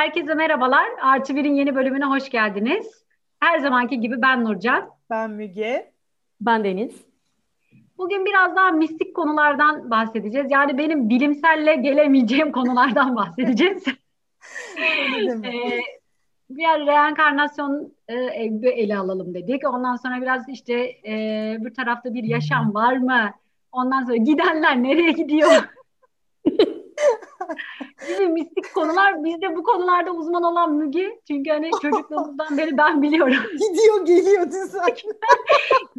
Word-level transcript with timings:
Herkese 0.00 0.34
merhabalar. 0.34 0.86
Artı 1.02 1.36
Bir'in 1.36 1.54
yeni 1.54 1.74
bölümüne 1.74 2.04
hoş 2.04 2.30
geldiniz. 2.30 3.04
Her 3.40 3.58
zamanki 3.58 4.00
gibi 4.00 4.22
ben 4.22 4.44
Nurcan. 4.44 4.90
Ben 5.10 5.30
Müge. 5.30 5.92
Ben 6.40 6.64
Deniz. 6.64 7.04
Bugün 7.98 8.24
biraz 8.24 8.56
daha 8.56 8.70
mistik 8.70 9.16
konulardan 9.16 9.90
bahsedeceğiz. 9.90 10.50
Yani 10.50 10.78
benim 10.78 11.08
bilimselle 11.08 11.74
gelemeyeceğim 11.74 12.52
konulardan 12.58 13.16
bahsedeceğiz. 13.16 13.84
ee, 15.44 15.80
bir 16.50 16.86
reenkarnasyon 16.86 17.92
e, 18.08 18.14
ele 18.70 18.96
alalım 18.96 19.34
dedik. 19.34 19.68
Ondan 19.68 19.96
sonra 19.96 20.22
biraz 20.22 20.48
işte 20.48 20.74
e, 21.06 21.56
bir 21.60 21.74
tarafta 21.74 22.14
bir 22.14 22.24
yaşam 22.24 22.74
var 22.74 22.96
mı? 22.96 23.30
Ondan 23.72 24.04
sonra 24.04 24.16
gidenler 24.16 24.82
nereye 24.82 25.12
gidiyor? 25.12 25.79
Gibi 28.08 28.26
mistik 28.28 28.74
konular. 28.74 29.24
Bizde 29.24 29.56
bu 29.56 29.62
konularda 29.62 30.10
uzman 30.10 30.42
olan 30.42 30.74
Müge. 30.74 31.20
Çünkü 31.28 31.50
hani 31.50 31.70
çocukluğumuzdan 31.82 32.58
beri 32.58 32.78
ben 32.78 33.02
biliyorum. 33.02 33.42
Gidiyor 33.52 34.06
geliyor 34.06 34.50
sen. 34.50 34.96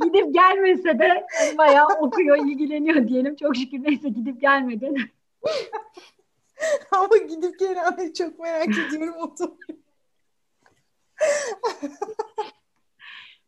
gidip 0.03 0.33
gelmese 0.33 0.99
de 0.99 1.25
hani 1.39 1.57
bayağı 1.57 1.87
okuyor, 1.99 2.37
ilgileniyor 2.37 3.07
diyelim. 3.07 3.35
Çok 3.35 3.55
şükür 3.55 3.83
neyse 3.83 4.09
gidip 4.09 4.41
gelmedin. 4.41 4.97
Ama 6.91 7.17
gidip 7.17 7.59
gelenleri 7.59 8.13
çok 8.13 8.39
merak 8.39 8.67
ediyorum 8.67 9.15
o 9.19 9.35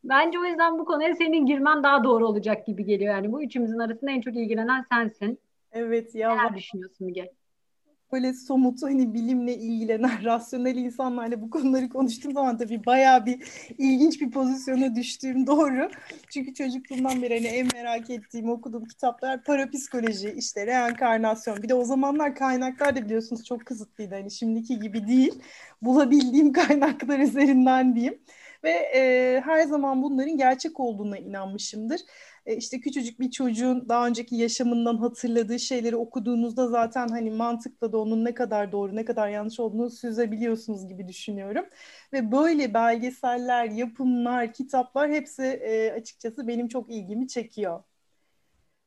Bence 0.03 0.39
o 0.39 0.44
yüzden 0.44 0.80
bu 0.80 0.85
konuya 0.85 1.16
senin 1.16 1.45
girmen 1.45 1.83
daha 1.83 2.03
doğru 2.03 2.27
olacak 2.27 2.67
gibi 2.67 2.85
geliyor. 2.85 3.16
Yani 3.16 3.31
bu 3.31 3.44
üçümüzün 3.44 3.80
arasında 3.80 4.11
en 4.11 4.21
çok 4.21 4.35
ilgilenen 4.35 4.85
sensin. 4.89 5.39
Evet 5.71 6.16
ya. 6.16 6.35
Neler 6.35 6.55
düşünüyorsun 6.55 7.07
Müge? 7.07 7.31
Böyle 8.13 8.34
somut 8.34 8.84
hani 8.84 9.13
bilimle 9.13 9.55
ilgilenen 9.58 10.23
rasyonel 10.23 10.76
insanlarla 10.76 11.41
bu 11.41 11.49
konuları 11.49 11.90
konuştuğum 11.90 12.33
zaman 12.33 12.58
tabii 12.58 12.86
bayağı 12.86 13.25
bir 13.25 13.44
ilginç 13.78 14.22
bir 14.22 14.31
pozisyona 14.31 14.95
düştüğüm 14.95 15.47
doğru. 15.47 15.89
Çünkü 16.30 16.53
çocukluğumdan 16.53 17.22
beri 17.22 17.33
hani 17.36 17.47
en 17.47 17.67
merak 17.73 18.09
ettiğim 18.09 18.50
okuduğum 18.50 18.86
kitaplar 18.86 19.44
parapsikoloji, 19.44 20.33
işte 20.38 20.67
reenkarnasyon. 20.67 21.64
Bir 21.64 21.70
de 21.70 21.73
o 21.73 21.83
zamanlar 21.83 22.36
kaynaklar 22.36 22.95
da 22.95 23.05
biliyorsunuz 23.05 23.45
çok 23.45 23.66
kısıtlıydı. 23.66 24.16
Hani 24.16 24.31
şimdiki 24.31 24.80
gibi 24.80 25.08
değil. 25.08 25.39
Bulabildiğim 25.81 26.53
kaynaklar 26.53 27.20
üzerinden 27.20 27.95
diyeyim. 27.95 28.20
Ve 28.64 28.70
e, 28.70 29.42
her 29.45 29.61
zaman 29.61 30.03
bunların 30.03 30.38
gerçek 30.38 30.80
olduğuna 30.80 31.17
inanmışımdır. 31.17 32.02
E, 32.45 32.55
işte 32.55 32.80
küçücük 32.80 33.19
bir 33.19 33.31
çocuğun 33.31 33.89
daha 33.89 34.08
önceki 34.08 34.36
yaşamından 34.36 34.97
hatırladığı 34.97 35.59
şeyleri 35.59 35.95
okuduğunuzda 35.95 36.67
zaten 36.67 37.08
hani 37.08 37.31
mantıkla 37.31 37.91
da 37.91 37.97
onun 37.97 38.25
ne 38.25 38.33
kadar 38.33 38.72
doğru 38.72 38.95
ne 38.95 39.05
kadar 39.05 39.30
yanlış 39.30 39.59
olduğunu 39.59 39.89
süzebiliyorsunuz 39.89 40.88
gibi 40.88 41.08
düşünüyorum. 41.08 41.66
Ve 42.14 42.31
böyle 42.31 42.73
belgeseller, 42.73 43.66
yapımlar, 43.66 44.53
kitaplar 44.53 45.11
hepsi 45.11 45.44
e, 45.44 45.91
açıkçası 45.91 46.47
benim 46.47 46.67
çok 46.67 46.91
ilgimi 46.91 47.27
çekiyor. 47.27 47.83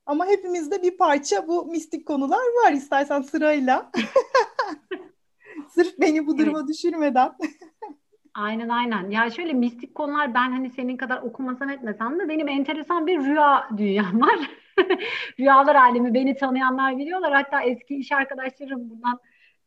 Ama 0.07 0.27
hepimizde 0.27 0.83
bir 0.83 0.97
parça 0.97 1.49
bu 1.49 1.67
mistik 1.67 2.07
konular 2.07 2.39
var 2.65 2.73
istersen 2.73 3.23
sırayla. 3.23 3.91
Sırf 5.75 5.99
beni 6.01 6.27
bu 6.27 6.39
duruma 6.39 6.59
evet. 6.59 6.69
düşürmeden. 6.69 7.33
Aynen 8.37 8.69
aynen. 8.69 9.11
Ya 9.11 9.31
şöyle 9.31 9.53
mistik 9.53 9.95
konular 9.95 10.35
ben 10.35 10.53
hani 10.53 10.71
senin 10.71 10.97
kadar 10.97 11.23
okumasam 11.23 11.71
etmesem 11.71 12.19
de 12.19 12.29
benim 12.29 12.49
enteresan 12.49 13.07
bir 13.07 13.19
rüya 13.19 13.69
dünyam 13.77 14.21
var. 14.21 14.51
Rüyalar 15.41 15.75
alemi 15.75 16.15
beni 16.15 16.37
tanıyanlar 16.37 16.99
biliyorlar. 16.99 17.33
Hatta 17.33 17.63
eski 17.63 17.97
iş 17.97 18.13
arkadaşlarım 18.13 18.91
bundan 18.91 19.21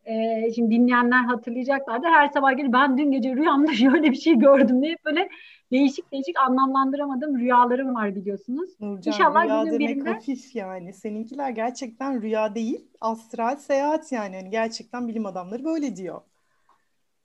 e, 0.06 0.14
şimdi 0.56 0.76
dinleyenler 0.76 1.24
hatırlayacaklardır. 1.24 2.08
Her 2.08 2.28
sabah 2.28 2.58
gelip 2.58 2.74
ben 2.74 2.98
dün 2.98 3.12
gece 3.12 3.36
rüyamda 3.36 3.74
şöyle 3.74 4.12
bir 4.12 4.16
şey 4.16 4.36
gördüm 4.36 4.84
diye 4.84 4.96
böyle 5.06 5.30
değişik 5.72 6.12
değişik 6.12 6.40
anlamlandıramadığım 6.40 7.40
rüyalarım 7.40 7.96
var 7.96 8.16
biliyorsunuz. 8.16 8.70
Nurcan, 8.80 9.14
İnşallah 9.14 9.46
rüya 9.46 9.66
demek 9.66 9.80
birinde... 9.80 10.10
hafif 10.10 10.56
yani. 10.56 10.94
Seninkiler 10.94 11.50
gerçekten 11.50 12.22
rüya 12.22 12.56
değil, 12.56 12.88
astral 13.02 13.56
seyahat 13.56 14.12
yani. 14.12 14.36
yani. 14.36 14.50
Gerçekten 14.50 15.08
bilim 15.08 15.26
adamları 15.26 15.64
böyle 15.64 15.96
diyor. 15.96 16.22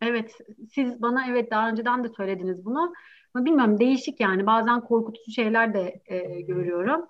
Evet, 0.04 0.38
siz 0.74 1.02
bana 1.02 1.26
evet 1.30 1.50
daha 1.50 1.68
önceden 1.68 2.04
de 2.04 2.08
söylediniz 2.08 2.64
bunu. 2.64 2.92
Ama 3.34 3.44
bilmiyorum 3.44 3.80
değişik 3.80 4.20
yani 4.20 4.46
bazen 4.46 4.80
korkutucu 4.80 5.32
şeyler 5.32 5.74
de 5.74 6.00
e, 6.06 6.40
görüyorum. 6.40 7.06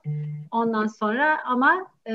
Ondan 0.51 0.87
sonra 0.87 1.45
ama 1.45 1.87
e, 2.07 2.15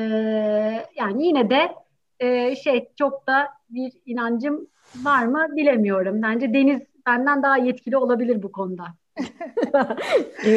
yani 0.96 1.26
yine 1.26 1.50
de 1.50 1.76
e, 2.20 2.56
şey 2.56 2.90
çok 2.96 3.28
da 3.28 3.48
bir 3.70 3.92
inancım 4.06 4.68
var 4.96 5.26
mı 5.26 5.48
bilemiyorum. 5.52 6.22
Bence 6.22 6.54
Deniz 6.54 6.82
benden 7.08 7.44
daha 7.44 7.58
yetkili 7.58 7.98
olabilir 7.98 8.44
bu 8.44 8.52
konuda. 8.52 8.86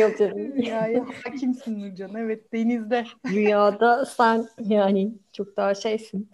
Yok 0.00 0.18
canım. 0.18 0.38
Rüyaya 0.38 1.06
hakimsin 1.24 1.80
Nurcan. 1.80 2.14
Evet 2.14 2.52
denizde. 2.52 3.04
Rüyada 3.26 4.04
sen 4.04 4.46
yani 4.58 5.12
çok 5.32 5.56
daha 5.56 5.74
şeysin. 5.74 6.30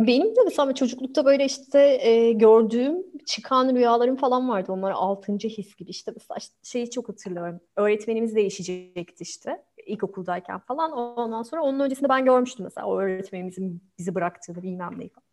Benim 0.00 0.36
de 0.36 0.40
mesela 0.44 0.74
çocuklukta 0.74 1.24
böyle 1.24 1.44
işte 1.44 1.98
e, 2.00 2.32
gördüğüm 2.32 2.96
çıkan 3.26 3.74
rüyalarım 3.74 4.16
falan 4.16 4.48
vardı. 4.48 4.72
Onlar 4.72 4.90
altıncı 4.90 5.48
his 5.48 5.76
gibi 5.76 5.90
işte 5.90 6.12
mesela 6.16 6.38
şeyi 6.62 6.90
çok 6.90 7.08
hatırlıyorum. 7.08 7.60
Öğretmenimiz 7.76 8.34
değişecekti 8.34 9.22
işte 9.22 9.62
ilkokuldayken 9.86 10.58
falan. 10.58 10.92
Ondan 10.92 11.42
sonra 11.42 11.62
onun 11.62 11.80
öncesinde 11.80 12.08
ben 12.08 12.24
görmüştüm 12.24 12.64
mesela 12.64 12.86
o 12.86 12.98
öğretmenimizin 13.00 13.82
bizi 13.98 14.14
bıraktığını 14.14 14.62
bilmem 14.62 14.98
neyi 14.98 15.08
falan. 15.08 15.24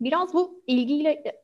Biraz 0.00 0.34
bu 0.34 0.62
ilgiyle 0.66 1.41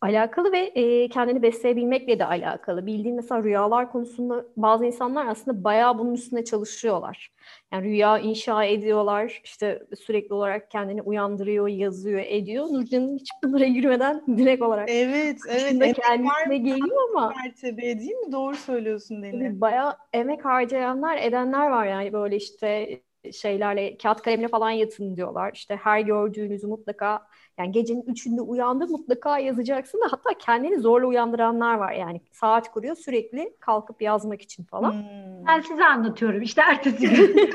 alakalı 0.00 0.52
ve 0.52 0.58
e, 0.58 1.08
kendini 1.08 1.42
besleyebilmekle 1.42 2.18
de 2.18 2.24
alakalı. 2.24 2.86
Bildiğin 2.86 3.16
mesela 3.16 3.42
rüyalar 3.42 3.92
konusunda 3.92 4.46
bazı 4.56 4.86
insanlar 4.86 5.26
aslında 5.26 5.64
bayağı 5.64 5.98
bunun 5.98 6.14
üstüne 6.14 6.44
çalışıyorlar. 6.44 7.32
Yani 7.72 7.88
rüya 7.88 8.18
inşa 8.18 8.64
ediyorlar, 8.64 9.40
işte 9.44 9.82
sürekli 9.96 10.34
olarak 10.34 10.70
kendini 10.70 11.02
uyandırıyor, 11.02 11.68
yazıyor, 11.68 12.20
ediyor. 12.26 12.64
Nurcan'ın 12.64 13.18
hiç 13.18 13.28
bunlara 13.44 13.64
girmeden 13.64 14.22
direkt 14.38 14.62
olarak 14.62 14.90
evet, 14.90 15.38
evet, 15.48 15.96
kendisine 15.96 16.58
geliyor 16.58 17.10
ama 17.10 17.32
mertebe 17.44 17.82
değil 17.82 18.16
mi? 18.16 18.32
Doğru 18.32 18.56
söylüyorsun 18.56 19.22
Deni. 19.22 19.60
Bayağı 19.60 19.96
emek 20.12 20.44
harcayanlar, 20.44 21.16
edenler 21.16 21.70
var 21.70 21.86
yani 21.86 22.12
böyle 22.12 22.36
işte 22.36 23.00
şeylerle 23.32 23.96
kağıt 23.96 24.22
kalemle 24.22 24.48
falan 24.48 24.70
yatın 24.70 25.16
diyorlar. 25.16 25.50
İşte 25.54 25.76
her 25.76 26.00
gördüğünüzü 26.00 26.66
mutlaka 26.66 27.26
yani 27.58 27.72
gecenin 27.72 28.02
üçünde 28.02 28.40
uyandı 28.40 28.86
mutlaka 28.86 29.38
yazacaksın 29.38 30.00
da 30.00 30.04
hatta 30.10 30.30
kendini 30.38 30.78
zorla 30.78 31.06
uyandıranlar 31.06 31.74
var 31.74 31.92
yani 31.92 32.20
saat 32.32 32.72
kuruyor 32.72 32.96
sürekli 32.96 33.56
kalkıp 33.60 34.02
yazmak 34.02 34.42
için 34.42 34.64
falan. 34.64 34.92
Hmm. 34.92 35.46
Ben 35.46 35.60
size 35.60 35.84
anlatıyorum 35.84 36.42
işte 36.42 36.62
ertesi 36.62 37.08
gün. 37.08 37.36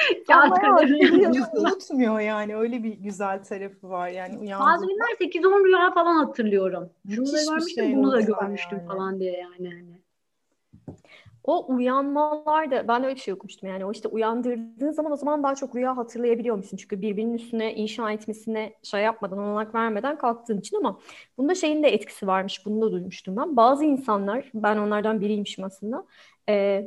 Kağıt 0.26 0.58
unutmuyor 1.54 2.20
yani 2.20 2.56
öyle 2.56 2.82
bir 2.82 2.92
güzel 2.92 3.44
tarafı 3.44 3.90
var 3.90 4.08
yani 4.08 4.38
uyandı. 4.38 4.64
Bazı 4.64 4.86
günler 4.86 5.30
8-10 5.30 5.64
rüya 5.64 5.90
falan 5.90 6.24
hatırlıyorum. 6.24 6.90
Şunu 7.14 7.26
da 7.26 7.42
görmüştüm 7.42 7.84
şey 7.84 7.96
bunu 7.96 8.12
da 8.12 8.20
görmüştüm 8.20 8.78
yani. 8.78 8.88
falan 8.88 9.20
diye 9.20 9.32
yani. 9.32 9.68
Hani. 9.68 9.99
O 11.44 11.74
uyanmalar 11.74 12.70
da 12.70 12.88
ben 12.88 13.04
öyle 13.04 13.14
bir 13.14 13.20
şey 13.20 13.34
okumuştum 13.34 13.68
yani 13.68 13.84
o 13.84 13.92
işte 13.92 14.08
uyandırdığın 14.08 14.90
zaman 14.90 15.12
o 15.12 15.16
zaman 15.16 15.42
daha 15.42 15.54
çok 15.54 15.76
rüya 15.76 15.96
hatırlayabiliyor 15.96 16.56
musun? 16.56 16.76
Çünkü 16.76 17.02
birbirinin 17.02 17.34
üstüne 17.34 17.74
inşa 17.74 18.12
etmesine 18.12 18.74
şey 18.82 19.02
yapmadan 19.02 19.38
olanak 19.38 19.74
vermeden 19.74 20.18
kalktığın 20.18 20.58
için 20.60 20.76
ama 20.76 21.00
bunda 21.38 21.54
şeyin 21.54 21.82
de 21.82 21.88
etkisi 21.88 22.26
varmış 22.26 22.66
bunu 22.66 22.82
da 22.82 22.92
duymuştum 22.92 23.36
ben. 23.36 23.56
Bazı 23.56 23.84
insanlar 23.84 24.50
ben 24.54 24.76
onlardan 24.76 25.20
biriymişim 25.20 25.64
aslında 25.64 26.06
e, 26.48 26.84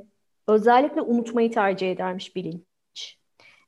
özellikle 0.47 1.01
unutmayı 1.01 1.51
tercih 1.51 1.91
edermiş 1.91 2.35
bilinç. 2.35 3.19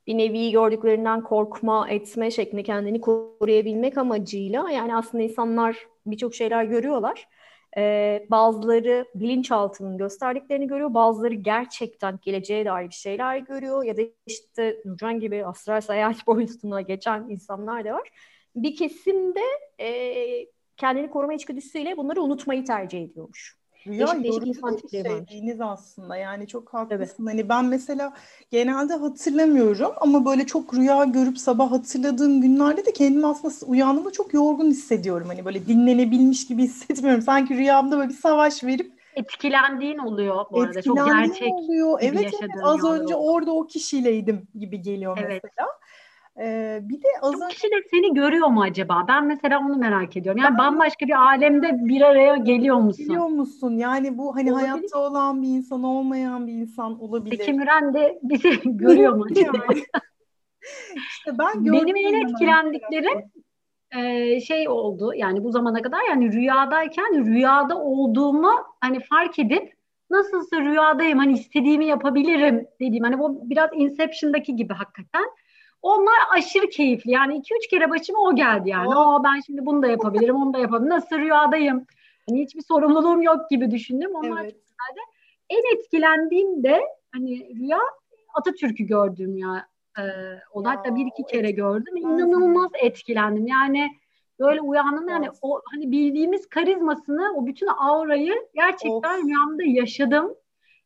Bir 0.08 0.18
nevi 0.18 0.52
gördüklerinden 0.52 1.24
korkma, 1.24 1.90
etme 1.90 2.32
şeklinde 2.32 2.64
kendini 2.64 3.02
koruyabilmek 3.02 3.98
amacıyla 3.98 4.70
yani 4.70 4.96
aslında 4.96 5.24
insanlar 5.24 5.88
birçok 6.06 6.36
şeyler 6.36 6.64
görüyorlar 6.64 7.28
ee, 7.78 8.28
bazıları 8.32 9.06
bilinçaltının 9.16 9.98
gösterdiklerini 9.98 10.68
görüyor, 10.68 10.94
bazıları 10.94 11.34
gerçekten 11.34 12.20
geleceğe 12.22 12.66
dair 12.66 12.90
bir 12.90 12.94
şeyler 12.94 13.38
görüyor 13.38 13.84
ya 13.84 13.98
da 13.98 14.02
işte 14.28 14.82
Nurcan 14.86 15.20
gibi 15.20 15.46
astral 15.46 15.82
seyahat 15.82 16.28
boyutuna 16.28 16.82
geçen 16.82 17.30
insanlar 17.30 17.86
da 17.86 17.94
var. 17.94 18.10
Bir 18.56 18.76
kesimde 18.76 19.42
e, 19.80 19.90
kendini 20.78 21.10
koruma 21.10 21.34
içgüdüsüyle 21.34 21.98
bunları 21.98 22.22
unutmayı 22.22 22.66
tercih 22.66 23.04
ediyormuş. 23.04 23.65
Rüya 23.88 24.24
bir 24.24 24.32
şey 24.90 25.58
aslında 25.62 26.16
yani 26.16 26.48
çok 26.48 26.74
haklısın. 26.74 27.28
Evet. 27.28 27.34
Hani 27.34 27.50
ben 27.50 27.66
mesela 27.66 28.14
genelde 28.52 28.94
hatırlamıyorum 28.94 29.92
ama 29.98 30.26
böyle 30.26 30.46
çok 30.46 30.74
rüya 30.74 31.04
görüp 31.04 31.38
sabah 31.38 31.72
hatırladığım 31.72 32.42
günlerde 32.42 32.86
de 32.86 32.94
kendimi 32.94 33.28
aslında 33.28 33.54
uyandığımda 33.66 34.12
çok 34.12 34.34
yorgun 34.34 34.66
hissediyorum. 34.66 35.28
Hani 35.28 35.46
böyle 35.46 35.66
dinlenebilmiş 35.66 36.48
gibi 36.48 36.64
hissetmiyorum. 36.64 37.22
Sanki 37.22 37.58
rüyamda 37.58 37.98
böyle 37.98 38.10
bir 38.10 38.16
savaş 38.16 38.64
verip 38.64 38.96
etkilendiğin 39.16 39.98
oluyor 39.98 40.46
bu 40.52 40.62
arada. 40.62 40.82
Çok 40.82 41.06
gerçek 41.06 41.54
oluyor. 41.54 42.00
Evet, 42.02 42.34
evet 42.42 42.52
az 42.64 42.84
oluyor. 42.84 43.04
önce 43.04 43.16
orada 43.16 43.52
o 43.52 43.68
kişiyleydim 43.68 44.48
gibi 44.60 44.82
geliyor 44.82 45.18
evet. 45.22 45.44
mesela. 45.44 45.70
Ee, 46.40 46.80
bir 46.84 47.02
de 47.02 47.08
az 47.22 47.34
önce 47.34 47.48
kişi 47.48 47.68
de 47.68 47.76
seni 47.92 48.14
görüyor 48.14 48.48
mu 48.48 48.62
acaba? 48.62 49.06
Ben 49.08 49.26
mesela 49.26 49.60
onu 49.60 49.78
merak 49.78 50.18
ediyorum. 50.18 50.42
Yani 50.44 50.58
bambaşka 50.58 51.08
bir 51.08 51.26
alemde 51.26 51.70
bir 51.72 52.02
araya 52.02 52.36
geliyor 52.36 52.78
musun? 52.78 53.06
biliyor 53.06 53.28
musun? 53.28 53.78
Yani 53.78 54.18
bu 54.18 54.36
hani 54.36 54.52
Olabilir. 54.52 54.68
hayatta 54.68 55.00
olan 55.00 55.42
bir 55.42 55.48
insan 55.48 55.84
olmayan 55.84 56.48
bir 56.48 56.54
insan 56.54 57.02
olabilir. 57.02 57.38
Zeki 57.38 57.54
Müren 57.54 57.94
de 57.94 58.20
bizi 58.24 58.60
görüyor 58.66 59.14
mu 59.14 59.26
acaba? 59.32 59.58
İşte 61.10 61.38
ben 61.40 61.66
Benim 61.66 61.96
en 61.96 62.28
etkilendiklerim 62.28 63.32
e, 63.96 64.42
şey 64.42 64.70
oldu 64.70 65.14
yani 65.16 65.44
bu 65.44 65.52
zamana 65.52 65.82
kadar 65.82 66.00
yani 66.10 66.32
rüyadayken 66.32 67.26
rüyada 67.26 67.82
olduğumu 67.82 68.52
hani 68.82 69.00
fark 69.00 69.40
edip 69.40 69.74
nasılsa 70.10 70.62
rüyadayım 70.62 71.20
hani 71.20 71.34
istediğimi 71.34 71.86
yapabilirim 71.86 72.68
dediğim 72.82 73.04
hani 73.04 73.20
bu 73.20 73.50
biraz 73.50 73.70
Inception'daki 73.74 74.56
gibi 74.56 74.74
hakikaten. 74.74 75.26
Onlar 75.82 76.14
aşırı 76.32 76.70
keyifli 76.70 77.12
yani 77.12 77.38
iki 77.38 77.56
üç 77.56 77.68
kere 77.68 77.90
başıma 77.90 78.20
o 78.20 78.36
geldi 78.36 78.70
yani. 78.70 78.96
Aa 78.96 79.24
ben 79.24 79.40
şimdi 79.46 79.66
bunu 79.66 79.84
da 79.84 79.88
yapabilirim 79.88 80.36
onu 80.36 80.54
da 80.54 80.58
yapabilirim. 80.60 80.90
Nasıl 80.90 81.18
rüyadayım? 81.18 81.86
Hani 82.30 82.42
hiçbir 82.44 82.62
sorumluluğum 82.62 83.22
yok 83.22 83.50
gibi 83.50 83.72
düşündüm. 83.72 84.12
Onlar 84.16 84.42
Evet. 84.44 84.56
en 85.50 85.76
etkilendiğim 85.76 86.64
de 86.64 86.82
hani 87.12 87.56
rüya 87.56 87.80
Atatürk'ü 88.34 88.84
gördüm 88.84 89.38
ya. 89.38 89.68
Ee, 90.00 90.02
o 90.54 90.66
da 90.66 90.70
hatta 90.70 90.96
bir 90.96 91.06
iki 91.06 91.24
kere 91.24 91.52
gördüm. 91.52 91.98
İnanılmaz 91.98 92.72
etkilendim. 92.82 93.48
Yani 93.48 93.88
böyle 94.40 94.62
uyandım 94.62 95.10
yani 95.10 95.30
o 95.42 95.62
hani 95.72 95.92
bildiğimiz 95.92 96.50
karizmasını, 96.50 97.34
o 97.36 97.46
bütün 97.46 97.68
aurayı 97.78 98.34
gerçekten 98.56 99.20
Of. 99.20 99.26
rüyamda 99.26 99.64
yaşadım. 99.64 100.36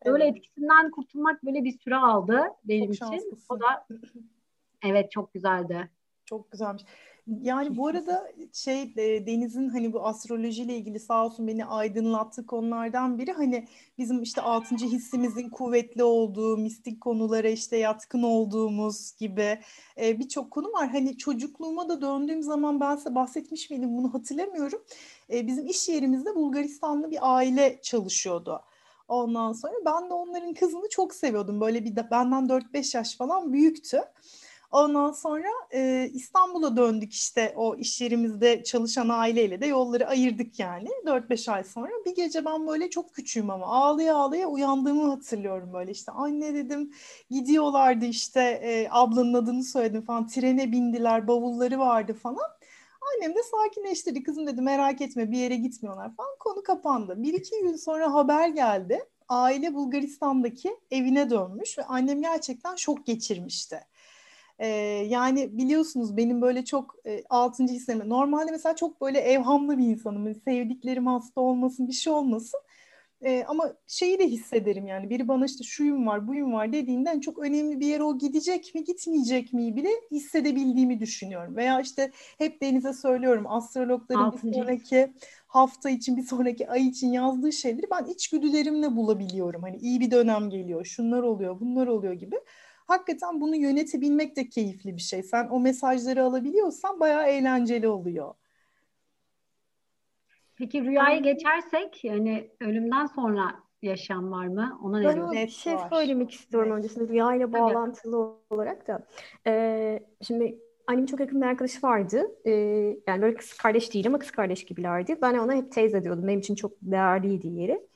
Böyle 0.06 0.24
Evet. 0.24 0.38
etkisinden 0.38 0.92
kurtulmak 0.92 1.44
böyle 1.46 1.64
bir 1.64 1.72
süre 1.72 1.96
aldı 1.96 2.44
benim 2.64 2.86
Çok 2.86 2.96
için. 2.96 3.06
şanslısın. 3.06 3.56
O 3.56 3.60
da 3.60 3.88
evet 4.84 5.12
çok 5.12 5.34
güzeldi. 5.34 5.90
Çok 6.26 6.52
güzelmiş. 6.52 6.84
Yani 7.42 7.78
bu 7.78 7.88
arada 7.88 8.32
şey 8.54 8.82
e, 8.82 9.28
Deniz'in 9.28 9.70
hani 9.70 9.94
bu 9.94 10.08
astrolojiyle 10.08 10.76
ilgili 10.78 11.00
sağ 11.00 11.26
olsun 11.26 11.48
beni 11.48 11.66
aydınlattığı 11.66 12.46
konulardan 12.46 13.18
biri 13.20 13.32
hani 13.32 13.68
bizim 13.98 14.22
işte 14.22 14.42
altıncı 14.42 14.86
hissimizin 14.86 15.50
kuvvetli 15.50 16.04
olduğu, 16.04 16.58
mistik 16.58 17.02
konulara 17.02 17.50
işte 17.50 17.78
yatkın 17.78 18.24
olduğumuz 18.24 19.16
gibi 19.20 19.60
e, 20.02 20.20
birçok 20.20 20.52
konu 20.52 20.68
var. 20.74 20.90
Hani 20.90 21.18
çocukluğuma 21.18 21.90
da 21.90 22.02
döndüğüm 22.02 22.44
zaman 22.44 22.80
ben 22.80 22.96
size 22.96 23.16
bahsetmiş 23.16 23.70
miydim 23.70 23.98
bunu 23.98 24.14
hatırlamıyorum. 24.14 24.84
E, 25.34 25.48
bizim 25.48 25.68
iş 25.68 25.90
yerimizde 25.90 26.36
Bulgaristanlı 26.36 27.12
bir 27.12 27.20
aile 27.22 27.80
çalışıyordu. 27.82 28.62
Ondan 29.08 29.54
sonra 29.54 29.74
ben 29.86 30.10
de 30.10 30.14
onların 30.14 30.54
kızını 30.54 30.90
çok 30.90 31.14
seviyordum. 31.14 31.62
Böyle 31.62 31.86
bir 31.86 31.96
de 31.96 32.12
benden 32.12 32.50
4-5 32.50 32.98
yaş 32.98 33.18
falan 33.18 33.54
büyüktü. 33.54 34.02
Ondan 34.72 35.12
sonra 35.12 35.48
e, 35.74 36.10
İstanbul'a 36.14 36.78
döndük 36.78 37.14
işte 37.14 37.54
o 37.56 37.76
iş 37.76 38.02
yerimizde 38.02 38.64
çalışan 38.64 39.10
aileyle 39.10 39.62
de 39.62 39.66
yolları 39.66 40.08
ayırdık 40.08 40.60
yani 40.60 40.90
4-5 41.06 41.52
ay 41.52 41.64
sonra. 41.64 41.92
Bir 42.06 42.16
gece 42.16 42.46
ben 42.46 42.68
böyle 42.68 42.90
çok 42.90 43.14
küçüğüm 43.14 43.50
ama 43.50 43.66
ağlaya 43.66 44.16
ağlaya 44.16 44.48
uyandığımı 44.48 45.10
hatırlıyorum 45.10 45.74
böyle 45.74 45.92
işte 45.92 46.12
anne 46.12 46.54
dedim 46.54 46.94
gidiyorlardı 47.30 48.06
işte 48.06 48.42
e, 48.42 48.88
ablanın 48.92 49.34
adını 49.34 49.64
söyledim 49.64 50.02
falan 50.06 50.28
trene 50.28 50.72
bindiler 50.72 51.28
bavulları 51.28 51.80
vardı 51.80 52.14
falan. 52.14 52.50
Annem 53.16 53.36
de 53.36 53.40
sakinleştirdi 53.44 54.24
kızım 54.24 54.48
dedi 54.48 54.62
merak 54.62 55.02
etme 55.02 55.32
bir 55.32 55.38
yere 55.38 55.56
gitmiyorlar 55.56 56.16
falan 56.16 56.36
konu 56.40 56.64
kapandı. 56.64 57.24
Bir 57.24 57.34
iki 57.34 57.62
gün 57.62 57.76
sonra 57.76 58.14
haber 58.14 58.48
geldi 58.48 59.06
aile 59.30 59.74
Bulgaristan'daki 59.74 60.80
evine 60.92 61.30
dönmüş 61.30 61.78
ve 61.78 61.86
annem 61.86 62.22
gerçekten 62.22 62.76
şok 62.76 63.06
geçirmişti. 63.06 63.80
Ee, 64.60 64.68
yani 65.10 65.58
biliyorsunuz 65.58 66.18
benim 66.18 66.42
böyle 66.42 66.66
çok 66.66 66.96
e, 67.06 67.24
altıncı 67.30 67.74
hisseme 67.74 68.10
normalde 68.10 68.52
mesela 68.52 68.76
çok 68.76 69.02
böyle 69.02 69.20
evhamlı 69.20 69.78
bir 69.78 69.84
insanım. 69.88 70.26
Yani 70.28 70.36
sevdiklerim 70.46 71.08
hasta 71.08 71.42
olmasın 71.42 71.88
bir 71.88 71.94
şey 71.94 72.14
olmasın. 72.14 72.60
Ee, 73.26 73.44
ama 73.48 73.74
şeyi 73.88 74.20
de 74.20 74.28
hissederim 74.28 74.88
yani 74.88 75.10
biri 75.10 75.28
bana 75.28 75.46
işte 75.46 75.64
şuyum 75.64 76.08
var 76.08 76.28
buyum 76.28 76.54
var 76.54 76.74
dediğinden 76.74 77.20
çok 77.20 77.40
önemli 77.40 77.80
bir 77.80 77.88
yere 77.88 78.04
o 78.04 78.18
gidecek 78.18 78.76
mi 78.76 78.84
gitmeyecek 78.84 79.54
mi 79.54 79.76
bile 79.76 79.90
hissedebildiğimi 80.12 81.00
düşünüyorum. 81.00 81.56
Veya 81.56 81.82
işte 81.82 82.12
hep 82.38 82.62
Deniz'e 82.62 82.94
söylüyorum 82.94 83.46
astrologların 83.48 84.32
bir 84.32 84.38
Altıncı 84.38 84.60
sonraki 84.60 85.14
hafta 85.48 85.90
için 85.90 86.18
bir 86.18 86.24
sonraki 86.24 86.70
ay 86.70 86.88
için 86.88 87.12
yazdığı 87.12 87.54
şeyleri 87.54 87.86
ben 87.92 88.06
içgüdülerimle 88.06 88.96
bulabiliyorum. 88.96 89.62
Hani 89.64 89.78
iyi 89.78 90.00
bir 90.00 90.12
dönem 90.12 90.50
geliyor 90.50 90.86
şunlar 90.86 91.24
oluyor 91.24 91.60
bunlar 91.60 91.88
oluyor 91.88 92.14
gibi 92.14 92.36
hakikaten 92.90 93.42
bunu 93.42 93.56
yönetebilmek 93.56 94.36
de 94.36 94.50
keyifli 94.50 94.96
bir 94.98 95.02
şey. 95.02 95.24
Sen 95.24 95.48
o 95.50 95.60
mesajları 95.60 96.24
alabiliyorsan 96.24 97.00
bayağı 97.00 97.28
eğlenceli 97.28 97.88
oluyor. 97.88 98.34
Peki 100.56 100.82
rüyayı 100.84 101.24
geçersek 101.24 102.04
yani 102.04 102.52
ölümden 102.62 103.06
sonra 103.06 103.56
yaşam 103.82 104.32
var 104.32 104.48
mı? 104.48 104.80
Ona 104.84 105.00
ne 105.00 105.06
Ben 105.06 105.16
diyorsun? 105.16 105.36
bir 105.36 105.38
Net 105.38 105.50
şey 105.52 105.74
var. 105.76 105.90
söylemek 105.90 106.32
istiyorum 106.32 106.70
Net. 106.70 106.78
öncesinde 106.78 107.08
rüya 107.08 107.36
ile 107.36 107.44
Tabii. 107.44 107.54
bağlantılı 107.54 108.36
olarak 108.50 108.88
da. 108.88 109.08
Ee, 109.48 110.00
şimdi 110.22 110.60
annemin 110.88 111.06
çok 111.06 111.20
yakın 111.20 111.42
bir 111.42 111.46
arkadaşı 111.48 111.80
vardı. 111.84 112.24
Ee, 112.46 112.52
yani 113.08 113.22
böyle 113.22 113.36
kız 113.36 113.54
kardeş 113.54 113.94
değil 113.94 114.08
ama 114.08 114.20
kız 114.20 114.32
kardeş 114.32 114.66
gibilerdi. 114.66 115.18
Ben 115.22 115.38
ona 115.38 115.54
hep 115.54 115.72
teyze 115.72 116.04
diyordum. 116.04 116.28
Benim 116.28 116.40
için 116.40 116.56
çok 116.56 116.72
değerliydi 116.82 117.48
yeri. 117.48 117.88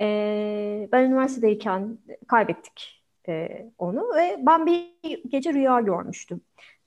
Ee, 0.00 0.88
ben 0.92 1.04
üniversitedeyken 1.04 1.98
kaybettik 2.28 2.99
e, 3.28 3.66
onu 3.78 4.16
ve 4.16 4.36
ben 4.46 4.66
bir 4.66 4.94
gece 5.28 5.52
rüya 5.52 5.80
görmüştüm. 5.80 6.40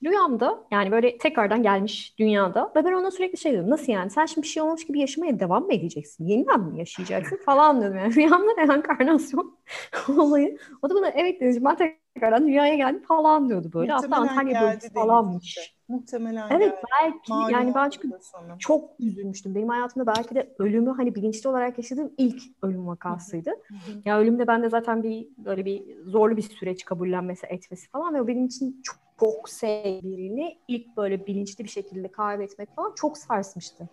Rüyamda 0.04 0.68
yani 0.72 0.92
böyle 0.92 1.18
tekrardan 1.18 1.64
gelmiş 1.64 2.16
dünyada 2.20 2.72
ve 2.76 2.86
ben 2.86 2.94
ona 2.94 3.12
sürekli 3.12 3.38
şey 3.38 3.52
diyordum. 3.52 3.72
Nasıl 3.72 3.92
yani? 3.92 4.10
Sen 4.10 4.26
şimdi 4.26 4.44
bir 4.46 4.50
şey 4.52 4.64
olmuş 4.64 4.86
gibi 4.88 5.00
yaşamaya 5.00 5.40
devam 5.40 5.66
mı 5.66 5.74
edeceksin? 5.74 6.26
Yeniden 6.26 6.60
mi 6.60 6.80
yaşayacaksın 6.80 7.38
falan 7.46 7.82
diyordum. 7.82 7.98
Yani 7.98 8.16
rüyamda 8.16 8.58
reenkarnasyon 8.58 9.58
olayı. 10.18 10.58
O 10.82 10.90
da 10.90 10.96
bana 10.96 11.10
evet 11.10 11.42
Denizciğim 11.42 11.66
ben 11.66 11.94
tekrardan 12.16 12.48
dünyaya 12.48 12.76
geldim 12.76 13.04
falan 13.08 13.50
diyordu 13.50 13.70
böyle. 13.74 13.92
Hatta 13.92 14.16
Antalya 14.16 14.62
bölgesi 14.62 14.94
falanmış. 14.94 15.46
işte. 15.48 15.83
Muhtemelen 15.94 16.50
Evet 16.50 16.72
geldi. 16.72 16.82
belki 17.02 17.34
Malum 17.34 17.52
yani 17.52 17.76
ben 17.76 17.90
çünkü 17.90 18.18
sana. 18.22 18.56
çok 18.60 18.90
üzülmüştüm. 19.00 19.56
Benim 19.56 19.70
hayatımda 19.70 20.08
belki 20.08 20.36
de 20.36 20.56
ölümü 20.60 20.90
hani 20.92 21.16
bilinçli 21.16 21.50
olarak 21.50 21.78
yaşadığım 21.78 22.12
ilk 22.18 22.42
ölüm 22.62 22.88
vakasıydı. 22.88 23.50
Hı 23.50 23.74
hı. 23.74 24.02
Ya 24.06 24.20
ölümde 24.20 24.48
bende 24.48 24.70
zaten 24.70 25.04
bir 25.04 25.28
böyle 25.38 25.66
bir 25.66 26.04
zorlu 26.06 26.38
bir 26.38 26.42
süreç 26.42 26.86
kabullenmesi 26.86 27.46
etmesi 27.46 27.90
falan 27.90 28.14
ve 28.16 28.22
o 28.22 28.28
benim 28.28 28.46
için 28.46 28.82
çok, 28.84 28.96
çok 29.20 29.50
sevdiğim 29.50 30.18
birini 30.18 30.58
ilk 30.68 30.98
böyle 30.98 31.28
bilinçli 31.28 31.64
bir 31.64 31.70
şekilde 31.70 32.08
kaybetmek 32.12 32.76
falan 32.76 32.94
çok 32.96 33.18
sarsmıştı. 33.18 33.90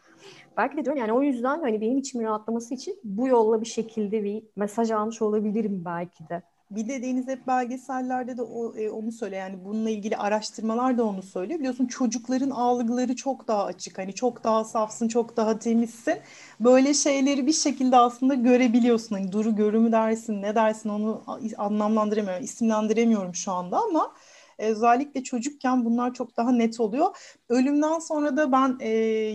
Belki 0.57 0.77
de 0.77 0.85
diyorum 0.85 1.01
yani 1.01 1.13
o 1.13 1.23
yüzden 1.23 1.61
hani 1.61 1.81
benim 1.81 1.99
içimin 1.99 2.25
rahatlaması 2.25 2.75
için 2.75 3.01
bu 3.05 3.29
yolla 3.29 3.61
bir 3.61 3.67
şekilde 3.67 4.25
bir 4.25 4.43
mesaj 4.57 4.91
almış 4.91 5.23
olabilirim 5.23 5.83
belki 5.85 6.29
de. 6.29 6.43
Bir 6.71 6.89
de 6.89 7.03
Deniz 7.03 7.29
hep 7.29 7.47
belgesellerde 7.47 8.37
de 8.37 8.43
o, 8.43 8.77
e, 8.77 8.91
onu 8.91 9.13
söyle 9.13 9.37
yani 9.37 9.65
bununla 9.65 9.91
ilgili 9.91 10.17
araştırmalar 10.17 10.99
da 10.99 11.05
onu 11.05 11.23
söylüyor. 11.23 11.59
Biliyorsun 11.59 11.87
çocukların 11.87 12.51
algıları 12.51 13.17
çok 13.17 13.49
daha 13.49 13.65
açık. 13.65 13.99
Hani 13.99 14.15
çok 14.15 14.45
daha 14.45 14.65
safsın, 14.65 15.09
çok 15.09 15.37
daha 15.37 15.59
temizsin. 15.59 16.15
Böyle 16.61 16.95
şeyleri 16.95 17.47
bir 17.47 17.53
şekilde 17.53 17.97
aslında 17.97 18.35
görebiliyorsun. 18.35 19.15
Hani 19.17 19.33
duru 19.33 19.57
görümü 19.57 19.93
dersin, 19.93 20.43
ne 20.43 20.55
dersin 20.55 20.89
onu 20.89 21.25
anlamlandıramıyorum, 21.59 22.45
isimlendiremiyorum 22.45 23.35
şu 23.35 23.53
anda 23.53 23.79
ama 23.79 24.13
özellikle 24.69 25.23
çocukken 25.23 25.85
bunlar 25.85 26.15
çok 26.15 26.37
daha 26.37 26.53
net 26.53 26.81
oluyor. 26.81 27.17
Ölümden 27.49 27.99
sonra 27.99 28.37
da 28.37 28.53
ben 28.53 28.77
e, 28.81 28.89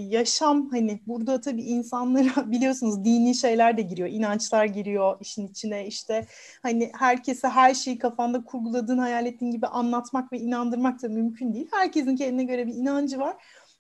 yaşam 0.10 0.70
hani 0.70 1.00
burada 1.08 1.42
tabii 1.42 1.62
insanlara 1.62 2.52
biliyorsunuz 2.52 3.06
dini 3.06 3.36
şeyler 3.36 3.78
de 3.78 3.82
giriyor, 3.82 4.10
inançlar 4.10 4.66
giriyor 4.66 5.18
işin 5.22 5.48
içine 5.48 5.88
işte 5.88 6.26
hani 6.64 6.92
herkese 7.00 7.48
her 7.48 7.74
şeyi 7.74 7.98
kafanda 7.98 8.44
kurguladığın, 8.44 8.98
hayal 8.98 9.26
ettiğin 9.26 9.52
gibi 9.52 9.68
anlatmak 9.68 10.34
ve 10.34 10.40
inandırmak 10.40 11.02
da 11.04 11.10
mümkün 11.10 11.54
değil. 11.54 11.68
Herkesin 11.72 12.16
kendine 12.16 12.44
göre 12.44 12.68
bir 12.68 12.74
inancı 12.74 13.20
var. 13.20 13.36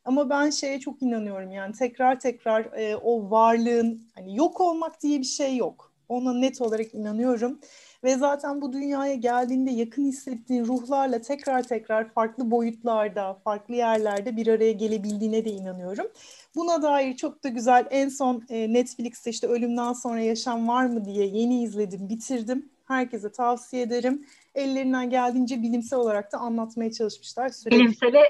Ama 0.06 0.30
ben 0.30 0.50
şeye 0.50 0.80
çok 0.80 1.02
inanıyorum 1.02 1.52
yani 1.52 1.74
tekrar 1.74 2.20
tekrar 2.20 2.66
e, 2.66 2.96
o 2.96 3.32
varlığın 3.32 4.02
hani 4.16 4.36
yok 4.36 4.62
olmak 4.62 5.02
diye 5.02 5.20
bir 5.20 5.25
şey 5.25 5.58
yok. 5.58 5.94
Ona 6.10 6.34
net 6.34 6.62
olarak 6.62 6.94
inanıyorum. 6.94 7.60
Ve 8.06 8.16
zaten 8.16 8.62
bu 8.62 8.74
dünyaya 8.74 9.16
geldiğinde 9.16 9.72
yakın 9.72 10.06
hissettiğin 10.06 10.66
ruhlarla 10.66 11.22
tekrar 11.22 11.64
tekrar 11.64 12.10
farklı 12.10 12.52
boyutlarda, 12.52 13.34
farklı 13.44 13.76
yerlerde 13.76 14.36
bir 14.36 14.48
araya 14.48 14.72
gelebildiğine 14.72 15.46
de 15.46 15.52
inanıyorum. 15.52 16.08
Buna 16.56 16.82
dair 16.82 17.16
çok 17.16 17.44
da 17.44 17.50
güzel 17.50 17.88
en 17.90 18.10
son 18.10 18.44
e, 18.50 18.74
Netflix'te 18.74 19.30
işte 19.30 19.48
Ölümden 19.48 19.94
Sonra 19.94 20.22
Yaşam 20.22 20.68
Var 20.68 20.86
mı 20.86 21.06
diye 21.06 21.26
yeni 21.26 21.64
izledim, 21.64 22.10
bitirdim. 22.10 22.70
Herkese 22.88 23.32
tavsiye 23.32 23.82
ederim. 23.82 24.26
Ellerinden 24.56 25.10
geldiğince 25.10 25.62
bilimsel 25.62 26.00
olarak 26.00 26.32
da 26.32 26.38
anlatmaya 26.38 26.92
çalışmışlar. 26.92 27.50
Sürekli. 27.50 27.80
Bilimsele 27.80 28.24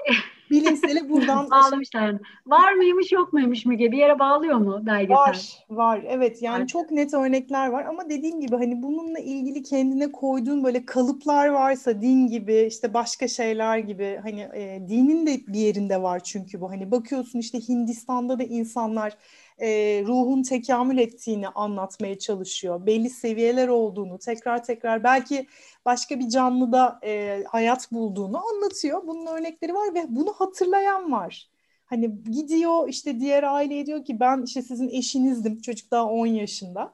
Bilimsele 0.50 1.08
buradan 1.08 1.50
bağlamışlar. 1.50 2.14
Var 2.46 2.72
mıymış 2.72 3.12
yok 3.12 3.32
muymuş 3.32 3.66
Müge? 3.66 3.92
Bir 3.92 3.98
yere 3.98 4.18
bağlıyor 4.18 4.56
mu 4.56 4.86
belgesel? 4.86 5.16
Var, 5.16 5.64
var. 5.70 6.04
Evet 6.08 6.42
yani 6.42 6.62
Var. 6.62 6.66
çok 6.66 6.90
net 6.90 7.14
örnekler 7.14 7.66
var 7.66 7.84
ama 7.84 8.10
dediğim 8.10 8.40
gibi 8.40 8.56
hani 8.56 8.82
bununla 8.82 9.18
ilgili 9.18 9.62
kendine 9.62 10.12
koyduğun 10.12 10.64
böyle 10.64 10.86
kalıplar 10.86 11.48
varsa 11.48 12.00
din 12.00 12.26
gibi 12.26 12.66
işte 12.70 12.94
başka 12.94 13.28
şeyler 13.28 13.78
gibi 13.78 14.20
hani 14.22 14.40
e, 14.40 14.82
dinin 14.88 15.26
de 15.26 15.40
bir 15.46 15.60
yerinde 15.60 16.02
var 16.02 16.20
çünkü 16.20 16.60
bu. 16.60 16.70
Hani 16.70 16.90
bakıyorsun 16.90 17.38
işte 17.38 17.58
Hindistan'da 17.68 18.38
da 18.38 18.42
insanlar 18.42 19.16
e, 19.58 20.02
ruhun 20.06 20.42
tekamül 20.42 20.98
ettiğini 20.98 21.48
anlatmaya 21.48 22.18
çalışıyor. 22.18 22.86
Belli 22.86 23.10
seviyeler 23.10 23.68
olduğunu 23.68 24.18
tekrar 24.18 24.64
tekrar 24.64 25.04
belki 25.04 25.46
başka 25.84 26.18
bir 26.20 26.28
canlıda 26.28 27.00
e, 27.04 27.42
hayat 27.48 27.92
bulduğunu 27.92 28.42
anlatıyor. 28.46 29.06
Bunun 29.06 29.26
örnekleri 29.26 29.74
var 29.74 29.94
ve 29.94 30.04
bunu 30.08 30.32
hatırlayan 30.32 31.12
var. 31.12 31.50
Hani 31.84 32.22
gidiyor 32.30 32.88
işte 32.88 33.20
diğer 33.20 33.42
aileye 33.42 33.86
diyor 33.86 34.04
ki 34.04 34.20
ben 34.20 34.42
işte 34.42 34.62
sizin 34.62 34.88
eşinizdim 34.88 35.60
çocuk 35.60 35.90
daha 35.90 36.06
10 36.06 36.26
yaşında 36.26 36.92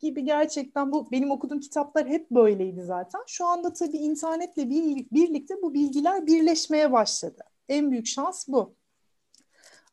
gibi 0.00 0.24
gerçekten 0.24 0.92
bu 0.92 1.10
benim 1.12 1.30
okuduğum 1.30 1.60
kitaplar 1.60 2.08
hep 2.08 2.30
böyleydi 2.30 2.82
zaten. 2.82 3.20
Şu 3.26 3.46
anda 3.46 3.72
tabii 3.72 3.96
internetle 3.96 4.70
bir, 4.70 5.06
birlikte 5.10 5.54
bu 5.62 5.74
bilgiler 5.74 6.26
birleşmeye 6.26 6.92
başladı. 6.92 7.42
En 7.68 7.90
büyük 7.90 8.06
şans 8.06 8.48
bu. 8.48 8.74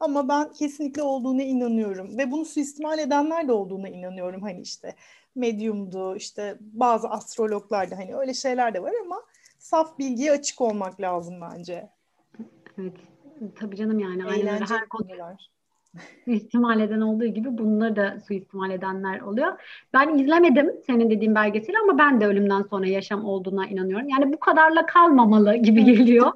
Ama 0.01 0.27
ben 0.27 0.53
kesinlikle 0.53 1.01
olduğuna 1.01 1.43
inanıyorum 1.43 2.17
ve 2.17 2.31
bunu 2.31 2.46
suistimal 2.46 3.00
edenler 3.00 3.48
de 3.48 3.51
olduğuna 3.51 3.89
inanıyorum. 3.89 4.41
Hani 4.41 4.62
işte 4.62 4.96
medyumdu, 5.36 6.15
işte 6.15 6.58
bazı 6.60 7.10
astrologlar 7.10 7.91
da 7.91 7.98
hani 7.98 8.15
öyle 8.15 8.34
şeyler 8.34 8.74
de 8.74 8.84
var 8.84 8.93
ama 9.05 9.22
saf 9.60 10.00
bilgiye 10.00 10.31
açık 10.31 10.62
olmak 10.62 11.01
lazım 11.01 11.41
bence. 11.41 11.89
Evet. 12.77 12.93
Tabii 13.55 13.75
canım 13.75 14.00
yani. 14.00 14.39
Eğlenceli 14.39 14.79
Her 14.79 14.89
konu 14.89 15.08
konular. 15.08 15.51
Suistimal 16.26 16.80
eden 16.80 17.02
olduğu 17.02 17.26
gibi 17.26 17.58
bunları 17.58 17.96
da 17.96 18.20
suistimal 18.28 18.72
edenler 18.72 19.22
oluyor. 19.22 19.62
Ben 19.94 20.18
izlemedim 20.18 20.72
senin 20.88 21.10
dediğin 21.10 21.36
belgeseli 21.36 21.78
ama 21.84 21.98
ben 21.98 22.22
de 22.22 22.28
ölümden 22.28 22.62
sonra 22.62 22.88
yaşam 22.88 23.26
olduğuna 23.26 23.68
inanıyorum. 23.68 24.10
Yani 24.10 24.34
bu 24.34 24.40
kadarla 24.40 24.86
kalmamalı 24.86 25.56
gibi 25.56 25.84
geliyor. 25.86 26.32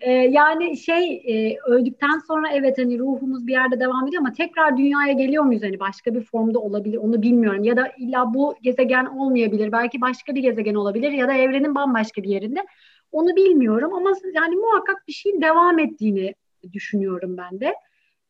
Ee, 0.00 0.12
yani 0.12 0.76
şey 0.76 1.22
e, 1.26 1.58
öldükten 1.66 2.18
sonra 2.18 2.48
evet 2.52 2.78
hani 2.78 2.98
ruhumuz 2.98 3.46
bir 3.46 3.52
yerde 3.52 3.80
devam 3.80 4.06
ediyor 4.08 4.22
ama 4.22 4.32
tekrar 4.32 4.76
dünyaya 4.76 5.12
geliyor 5.12 5.44
muyuz 5.44 5.62
hani 5.62 5.80
başka 5.80 6.14
bir 6.14 6.22
formda 6.22 6.58
olabilir 6.58 6.96
onu 6.96 7.22
bilmiyorum. 7.22 7.64
Ya 7.64 7.76
da 7.76 7.92
illa 7.98 8.34
bu 8.34 8.54
gezegen 8.62 9.04
olmayabilir. 9.06 9.72
Belki 9.72 10.00
başka 10.00 10.34
bir 10.34 10.42
gezegen 10.42 10.74
olabilir 10.74 11.12
ya 11.12 11.28
da 11.28 11.32
evrenin 11.32 11.74
bambaşka 11.74 12.22
bir 12.22 12.28
yerinde. 12.28 12.66
Onu 13.12 13.36
bilmiyorum 13.36 13.94
ama 13.94 14.10
yani 14.34 14.56
muhakkak 14.56 15.08
bir 15.08 15.12
şeyin 15.12 15.40
devam 15.40 15.78
ettiğini 15.78 16.34
düşünüyorum 16.72 17.36
ben 17.36 17.60
de 17.60 17.74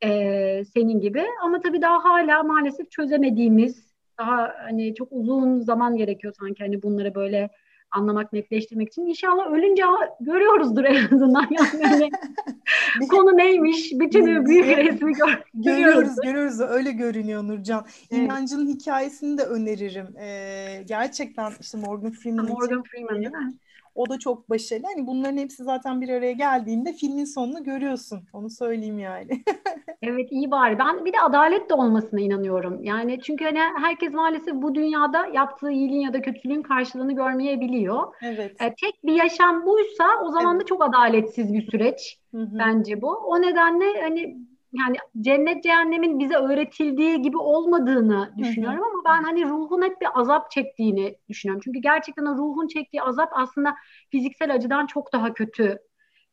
e, 0.04 0.64
senin 0.64 1.00
gibi. 1.00 1.24
Ama 1.42 1.60
tabii 1.60 1.82
daha 1.82 2.04
hala 2.04 2.42
maalesef 2.42 2.90
çözemediğimiz, 2.90 3.90
daha 4.18 4.54
hani 4.64 4.94
çok 4.94 5.08
uzun 5.12 5.60
zaman 5.60 5.96
gerekiyor 5.96 6.34
sanki 6.38 6.64
hani 6.64 6.82
bunları 6.82 7.14
böyle 7.14 7.50
anlamak, 7.90 8.32
netleştirmek 8.32 8.88
için. 8.88 9.06
İnşallah 9.06 9.50
ölünce 9.50 9.82
görüyoruzdur 10.20 10.84
en 10.84 11.04
azından. 11.04 11.46
Yani 11.50 12.10
hani 12.98 13.08
konu 13.08 13.36
neymiş, 13.36 13.92
bütün 13.92 14.46
büyük 14.46 14.66
resmi 14.66 15.12
gör, 15.12 15.42
görüyoruz. 15.54 16.16
Görüyoruz, 16.22 16.60
öyle 16.60 16.92
görünüyor 16.92 17.42
Nurcan. 17.42 17.86
Evet. 18.10 18.30
Hikayesini 18.68 19.38
de 19.38 19.42
öneririm. 19.42 20.16
Ee, 20.16 20.82
gerçekten 20.88 21.52
işte 21.60 21.78
Morgan 21.78 22.10
Freeman 22.10 22.48
Morgan 22.48 22.82
Freeman 22.82 23.16
değil 23.16 23.32
mi? 23.32 23.54
O 23.94 24.08
da 24.10 24.18
çok 24.18 24.50
başarılı. 24.50 24.86
Hani 24.94 25.06
bunların 25.06 25.36
hepsi 25.36 25.64
zaten 25.64 26.00
bir 26.00 26.08
araya 26.08 26.32
geldiğinde 26.32 26.92
filmin 26.92 27.24
sonunu 27.24 27.64
görüyorsun. 27.64 28.20
Onu 28.32 28.50
söyleyeyim 28.50 28.98
yani. 28.98 29.28
evet 30.02 30.32
iyi 30.32 30.50
bari. 30.50 30.78
Ben 30.78 31.04
bir 31.04 31.12
de 31.12 31.20
adalet 31.20 31.70
de 31.70 31.74
olmasına 31.74 32.20
inanıyorum. 32.20 32.84
Yani 32.84 33.20
çünkü 33.22 33.44
hani 33.44 33.58
herkes 33.58 34.12
maalesef 34.12 34.54
bu 34.54 34.74
dünyada 34.74 35.26
yaptığı 35.26 35.70
iyiliğin 35.70 36.00
ya 36.00 36.12
da 36.12 36.22
kötülüğün 36.22 36.62
karşılığını 36.62 37.14
görmeyebiliyor. 37.14 38.14
Evet. 38.22 38.62
E, 38.62 38.74
tek 38.74 39.04
bir 39.04 39.14
yaşam 39.14 39.66
buysa 39.66 40.04
o 40.24 40.30
zaman 40.30 40.56
evet. 40.56 40.62
da 40.62 40.66
çok 40.66 40.84
adaletsiz 40.84 41.52
bir 41.52 41.70
süreç 41.70 42.18
Hı-hı. 42.34 42.58
bence 42.58 43.02
bu. 43.02 43.08
O 43.08 43.42
nedenle 43.42 44.02
hani 44.02 44.36
yani 44.72 44.96
cennet 45.20 45.62
cehennemin 45.64 46.18
bize 46.18 46.34
öğretildiği 46.34 47.22
gibi 47.22 47.36
olmadığını 47.38 48.34
düşünüyorum 48.38 48.84
ama 48.84 49.02
ben 49.04 49.22
hani 49.22 49.44
ruhun 49.44 49.82
hep 49.82 50.00
bir 50.00 50.08
azap 50.20 50.50
çektiğini 50.50 51.16
düşünüyorum. 51.28 51.60
Çünkü 51.64 51.78
gerçekten 51.78 52.26
o 52.26 52.34
ruhun 52.36 52.66
çektiği 52.68 53.02
azap 53.02 53.30
aslında 53.32 53.76
fiziksel 54.10 54.54
açıdan 54.54 54.86
çok 54.86 55.12
daha 55.12 55.34
kötü 55.34 55.78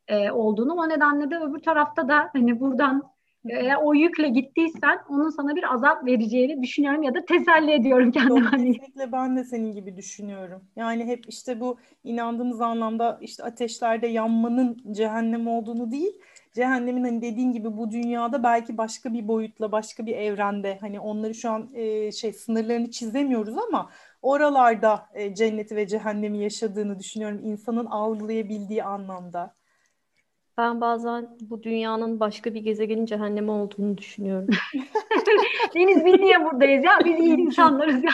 e, 0.08 0.30
olduğunu. 0.30 0.74
O 0.74 0.88
nedenle 0.88 1.30
de 1.30 1.38
öbür 1.38 1.58
tarafta 1.58 2.08
da 2.08 2.30
hani 2.32 2.60
buradan 2.60 3.02
eğer 3.48 3.76
o 3.82 3.94
yükle 3.94 4.28
gittiysen 4.28 4.98
onun 5.08 5.30
sana 5.30 5.56
bir 5.56 5.74
azap 5.74 6.06
vereceğini 6.06 6.62
düşünüyorum 6.62 7.02
ya 7.02 7.14
da 7.14 7.24
teselli 7.24 7.72
ediyorum 7.72 8.12
kendime. 8.12 8.40
Hani 8.40 8.72
kesinlikle 8.72 9.12
ben 9.12 9.36
de 9.36 9.44
senin 9.44 9.72
gibi 9.72 9.96
düşünüyorum. 9.96 10.62
Yani 10.76 11.04
hep 11.04 11.24
işte 11.28 11.60
bu 11.60 11.78
inandığımız 12.04 12.60
anlamda 12.60 13.18
işte 13.20 13.44
ateşlerde 13.44 14.06
yanmanın 14.06 14.76
cehennem 14.92 15.46
olduğunu 15.46 15.90
değil, 15.92 16.12
cehennemin 16.52 17.04
hani 17.04 17.22
dediğin 17.22 17.52
gibi 17.52 17.76
bu 17.76 17.90
dünyada 17.90 18.42
belki 18.42 18.78
başka 18.78 19.12
bir 19.12 19.28
boyutla 19.28 19.72
başka 19.72 20.06
bir 20.06 20.16
evrende 20.16 20.78
hani 20.80 21.00
onları 21.00 21.34
şu 21.34 21.50
an 21.50 21.70
e, 21.74 22.12
şey 22.12 22.32
sınırlarını 22.32 22.90
çizemiyoruz 22.90 23.58
ama 23.58 23.90
oralarda 24.22 25.06
e, 25.14 25.34
cenneti 25.34 25.76
ve 25.76 25.86
cehennemi 25.86 26.38
yaşadığını 26.38 26.98
düşünüyorum 26.98 27.40
insanın 27.44 27.86
algılayabildiği 27.86 28.84
anlamda. 28.84 29.54
Ben 30.58 30.80
bazen 30.80 31.28
bu 31.40 31.62
dünyanın 31.62 32.20
başka 32.20 32.54
bir 32.54 32.60
gezegenin 32.60 33.06
cehennemi 33.06 33.50
olduğunu 33.50 33.98
düşünüyorum. 33.98 34.48
Deniz 35.74 36.04
biz 36.04 36.20
niye 36.20 36.44
buradayız 36.44 36.84
ya? 36.84 36.98
Biz 37.04 37.18
iyi 37.20 37.36
insanlarız 37.38 38.04
ya. 38.04 38.10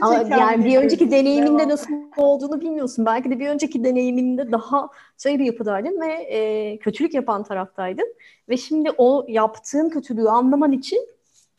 Ama 0.00 0.14
yani 0.14 0.64
bir 0.64 0.76
önceki 0.76 1.10
deneyiminde 1.10 1.68
nasıl 1.68 1.94
olduğunu 2.16 2.60
bilmiyorsun. 2.60 3.06
Belki 3.06 3.30
de 3.30 3.38
bir 3.38 3.48
önceki 3.48 3.84
deneyiminde 3.84 4.52
daha 4.52 4.88
şey 5.22 5.38
bir 5.38 5.44
yapıdaydın 5.44 6.00
ve 6.00 6.12
e, 6.12 6.78
kötülük 6.78 7.14
yapan 7.14 7.42
taraftaydın. 7.42 8.14
Ve 8.48 8.56
şimdi 8.56 8.90
o 8.98 9.24
yaptığın 9.28 9.88
kötülüğü 9.88 10.28
anlaman 10.28 10.72
için 10.72 11.08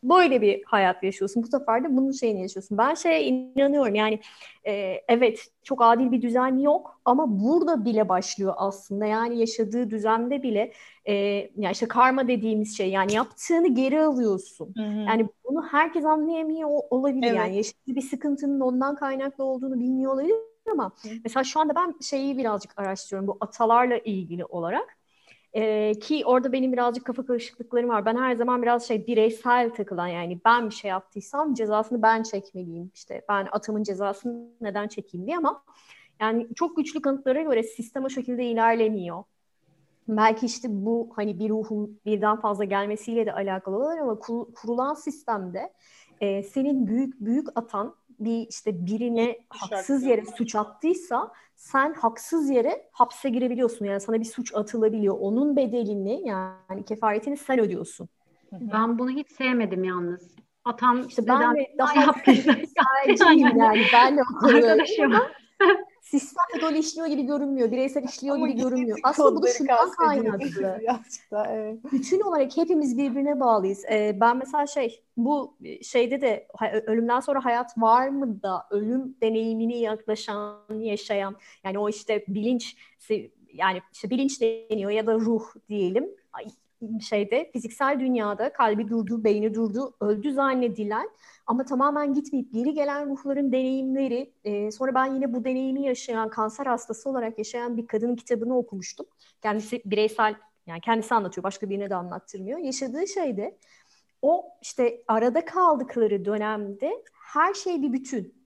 böyle 0.04 0.42
bir 0.42 0.64
hayat 0.66 1.04
yaşıyorsun. 1.04 1.44
Bu 1.44 1.48
sefer 1.48 1.84
de 1.84 1.98
bunun 1.98 2.12
şeyini 2.12 2.42
yaşıyorsun. 2.42 2.78
Ben 2.78 2.94
şeye 2.94 3.24
inanıyorum 3.24 3.96
yani 3.96 4.20
e, 4.68 5.02
evet 5.08 5.48
çok 5.64 5.82
adil 5.82 6.12
bir 6.12 6.22
düzen 6.22 6.58
yok 6.58 7.02
ama 7.06 7.40
burada 7.40 7.86
bile 7.86 8.10
başlıyor 8.10 8.54
aslında. 8.58 9.06
Yani 9.06 9.40
yaşadığı 9.40 9.90
düzende 9.90 10.44
bile 10.44 10.74
e, 11.06 11.14
yani 11.58 11.72
işte 11.72 11.88
karma 11.88 12.28
dediğimiz 12.28 12.78
şey 12.78 12.90
yani 12.90 13.14
yaptığını 13.14 13.76
geri 13.76 14.02
alıyorsun. 14.02 14.74
Hı 14.78 14.84
hı. 14.84 15.00
Yani 15.00 15.28
bunu 15.44 15.68
herkes 15.72 16.06
anlayamıyor 16.06 16.70
olabilir. 16.90 17.28
Evet. 17.28 17.38
Yani 17.38 17.56
yaşadığı 17.56 17.96
bir 17.96 18.02
sıkıntının 18.02 18.60
ondan 18.60 18.96
kaynaklı 18.96 19.44
olduğunu 19.44 19.80
bilmiyor 19.80 20.14
olabilir 20.14 20.36
ama 20.72 20.92
hı. 21.02 21.10
mesela 21.24 21.44
şu 21.44 21.60
anda 21.60 21.76
ben 21.76 21.96
şeyi 22.02 22.38
birazcık 22.38 22.80
araştırıyorum 22.80 23.28
bu 23.28 23.38
atalarla 23.42 23.98
ilgili 23.98 24.46
olarak. 24.46 25.03
Ee, 25.56 25.94
ki 26.00 26.24
orada 26.26 26.52
benim 26.52 26.74
birazcık 26.74 27.06
kafa 27.06 27.26
karışıklıklarım 27.26 27.90
var. 27.90 28.06
Ben 28.06 28.16
her 28.16 28.36
zaman 28.36 28.62
biraz 28.62 28.88
şey 28.88 29.08
bireysel 29.08 29.70
takılan 29.70 30.08
yani 30.08 30.40
ben 30.46 30.70
bir 30.70 30.76
şey 30.76 30.90
yaptıysam 30.90 31.54
cezasını 31.54 32.02
ben 32.02 32.24
çekmeliyim. 32.24 32.92
İşte 32.96 33.22
ben 33.30 33.48
atımın 33.52 33.84
cezasını 33.84 34.48
neden 34.62 34.88
çekeyim 34.88 35.28
diye 35.28 35.38
ama 35.38 35.64
yani 36.20 36.48
çok 36.56 36.78
güçlü 36.78 37.02
kanıtlara 37.02 37.42
göre 37.42 37.64
sistem 37.64 38.04
o 38.04 38.10
şekilde 38.10 38.46
ilerlemiyor. 38.46 39.24
Belki 40.08 40.46
işte 40.46 40.68
bu 40.72 41.10
hani 41.16 41.40
bir 41.40 41.50
ruhun 41.50 42.00
birden 42.06 42.36
fazla 42.36 42.64
gelmesiyle 42.64 43.26
de 43.26 43.34
alakalı 43.34 43.78
olabilir 43.78 44.02
ama 44.02 44.20
kurulan 44.56 44.94
sistemde 44.94 45.74
e, 46.22 46.44
senin 46.44 46.88
büyük 46.88 47.22
büyük 47.22 47.48
atan 47.56 47.96
bir 48.20 48.48
işte 48.50 48.86
birine 48.86 49.38
haksız 49.50 50.04
yere 50.04 50.24
suç 50.38 50.56
attıysa 50.56 51.32
sen 51.56 51.94
haksız 51.94 52.50
yere 52.50 52.90
hapse 52.92 53.30
girebiliyorsun. 53.30 53.86
Yani 53.86 54.00
sana 54.00 54.20
bir 54.20 54.26
suç 54.26 54.56
atılabiliyor. 54.56 55.18
Onun 55.20 55.56
bedelini 55.56 56.28
yani 56.28 56.86
kefaretini 56.86 57.38
sen 57.38 57.60
ödüyorsun. 57.60 58.10
Ben 58.52 59.00
bunu 59.00 59.10
hiç 59.10 59.32
sevmedim 59.32 59.84
yalnız. 59.84 60.36
Atan 60.66 61.04
işte 61.08 61.28
ben 61.28 61.56
de 61.56 61.76
daha 61.78 62.02
yaptıysa 62.02 62.54
yani 63.36 63.82
ben 63.94 64.18
de 64.18 64.22
Arkadaşım. 64.44 65.14
Sistem 66.20 66.62
böyle 66.62 66.80
işliyor 66.80 67.08
gibi 67.08 67.22
görünmüyor. 67.22 67.72
Bireysel 67.72 68.04
işliyor 68.04 68.36
Ama 68.36 68.50
gibi 68.50 68.62
görünmüyor. 68.62 69.00
Aslında 69.04 69.36
bu 69.36 69.44
da 69.44 69.48
şundan 69.48 69.92
kaynaklı. 69.92 70.82
evet. 71.48 71.80
Bütün 71.92 72.20
olarak 72.20 72.58
hepimiz 72.58 72.98
birbirine 72.98 73.40
bağlıyız. 73.40 73.86
Ee, 73.92 74.18
ben 74.20 74.38
mesela 74.38 74.68
şey 74.68 75.04
bu 75.18 75.58
şeyde 75.82 76.22
de 76.22 76.48
ölümden 76.86 77.20
sonra 77.20 77.46
hayat 77.46 77.78
var 77.78 78.08
mı 78.08 78.44
da 78.44 78.68
ölüm 78.72 79.16
deneyimini 79.22 79.80
yaklaşan, 79.80 80.60
yaşayan 80.80 81.36
yani 81.64 81.80
o 81.80 81.90
işte 81.90 82.26
bilinç 82.28 82.78
yani 83.54 83.82
işte 83.94 84.10
bilinç 84.10 84.42
deniyor 84.42 84.92
ya 84.92 85.08
da 85.08 85.16
ruh 85.16 85.44
diyelim 85.70 86.10
şeyde 87.02 87.50
fiziksel 87.54 88.00
dünyada 88.00 88.54
kalbi 88.54 88.90
durdu, 88.90 89.24
beyni 89.24 89.54
durdu, 89.54 89.94
öldü 90.00 90.34
zannedilen 90.34 91.10
ama 91.48 91.66
tamamen 91.66 92.14
gitmeyip 92.14 92.54
geri 92.54 92.74
gelen 92.74 93.10
ruhların 93.10 93.52
deneyimleri. 93.52 94.34
E, 94.44 94.72
sonra 94.72 94.94
ben 94.96 95.06
yine 95.06 95.34
bu 95.34 95.46
deneyimi 95.46 95.86
yaşayan, 95.86 96.30
kanser 96.30 96.66
hastası 96.66 97.10
olarak 97.10 97.38
yaşayan 97.38 97.78
bir 97.78 97.88
kadının 97.88 98.16
kitabını 98.16 98.58
okumuştum. 98.58 99.06
Kendisi 99.42 99.82
bireysel, 99.86 100.36
yani 100.68 100.82
kendisi 100.82 101.16
anlatıyor, 101.16 101.44
başka 101.44 101.70
birine 101.70 101.90
de 101.90 101.96
anlattırmıyor. 101.96 102.60
Yaşadığı 102.60 103.08
şey 103.08 103.38
de 103.38 103.58
o 104.22 104.46
işte 104.62 105.04
arada 105.08 105.46
kaldıkları 105.46 106.26
dönemde 106.26 107.04
her 107.34 107.54
şey 107.54 107.82
bir 107.82 107.94
bütün. 107.94 108.44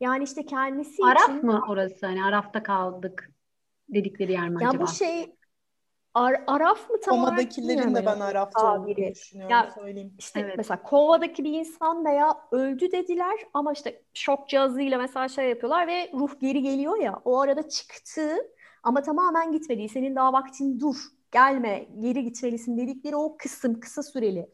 Yani 0.00 0.24
işte 0.24 0.46
kendisi 0.46 1.04
Araf 1.04 1.22
için... 1.22 1.46
mı 1.46 1.64
orası? 1.68 2.06
Hani 2.06 2.24
Araf'ta 2.24 2.62
kaldık 2.62 3.30
dedikleri 3.88 4.32
yer 4.32 4.48
mi 4.48 4.62
ya 4.62 4.68
acaba? 4.68 4.82
bu 4.82 4.86
şey 4.86 5.36
Ar- 6.14 6.44
Araf 6.46 6.90
mı 6.90 7.00
tam 7.00 7.18
olarak 7.18 7.28
Komadakilerin 7.30 7.94
de 7.94 8.06
ben 8.06 8.20
Araf'ta 8.20 8.74
olduğunu 8.74 8.94
tabiri. 8.94 9.14
düşünüyorum 9.14 9.50
Ya, 9.50 9.70
söyleyeyim. 9.74 10.14
İşte 10.18 10.40
Evet. 10.40 10.54
mesela 10.56 10.82
kovadaki 10.82 11.44
bir 11.44 11.52
insan 11.58 12.04
veya 12.04 12.36
öldü 12.52 12.92
dediler 12.92 13.38
ama 13.54 13.72
işte 13.72 14.02
şok 14.14 14.48
cihazıyla 14.48 14.98
mesela 14.98 15.28
şey 15.28 15.48
yapıyorlar 15.48 15.86
ve 15.86 16.10
ruh 16.14 16.40
geri 16.40 16.62
geliyor 16.62 16.96
ya 16.98 17.20
o 17.24 17.40
arada 17.40 17.68
çıktı 17.68 18.36
ama 18.82 19.02
tamamen 19.02 19.52
gitmedi. 19.52 19.88
Senin 19.88 20.16
daha 20.16 20.32
vaktin 20.32 20.80
dur 20.80 20.96
gelme 21.32 21.86
geri 21.98 22.24
gitmelisin 22.24 22.78
dedikleri 22.78 23.16
o 23.16 23.36
kısım 23.36 23.80
kısa 23.80 24.02
süreli. 24.02 24.50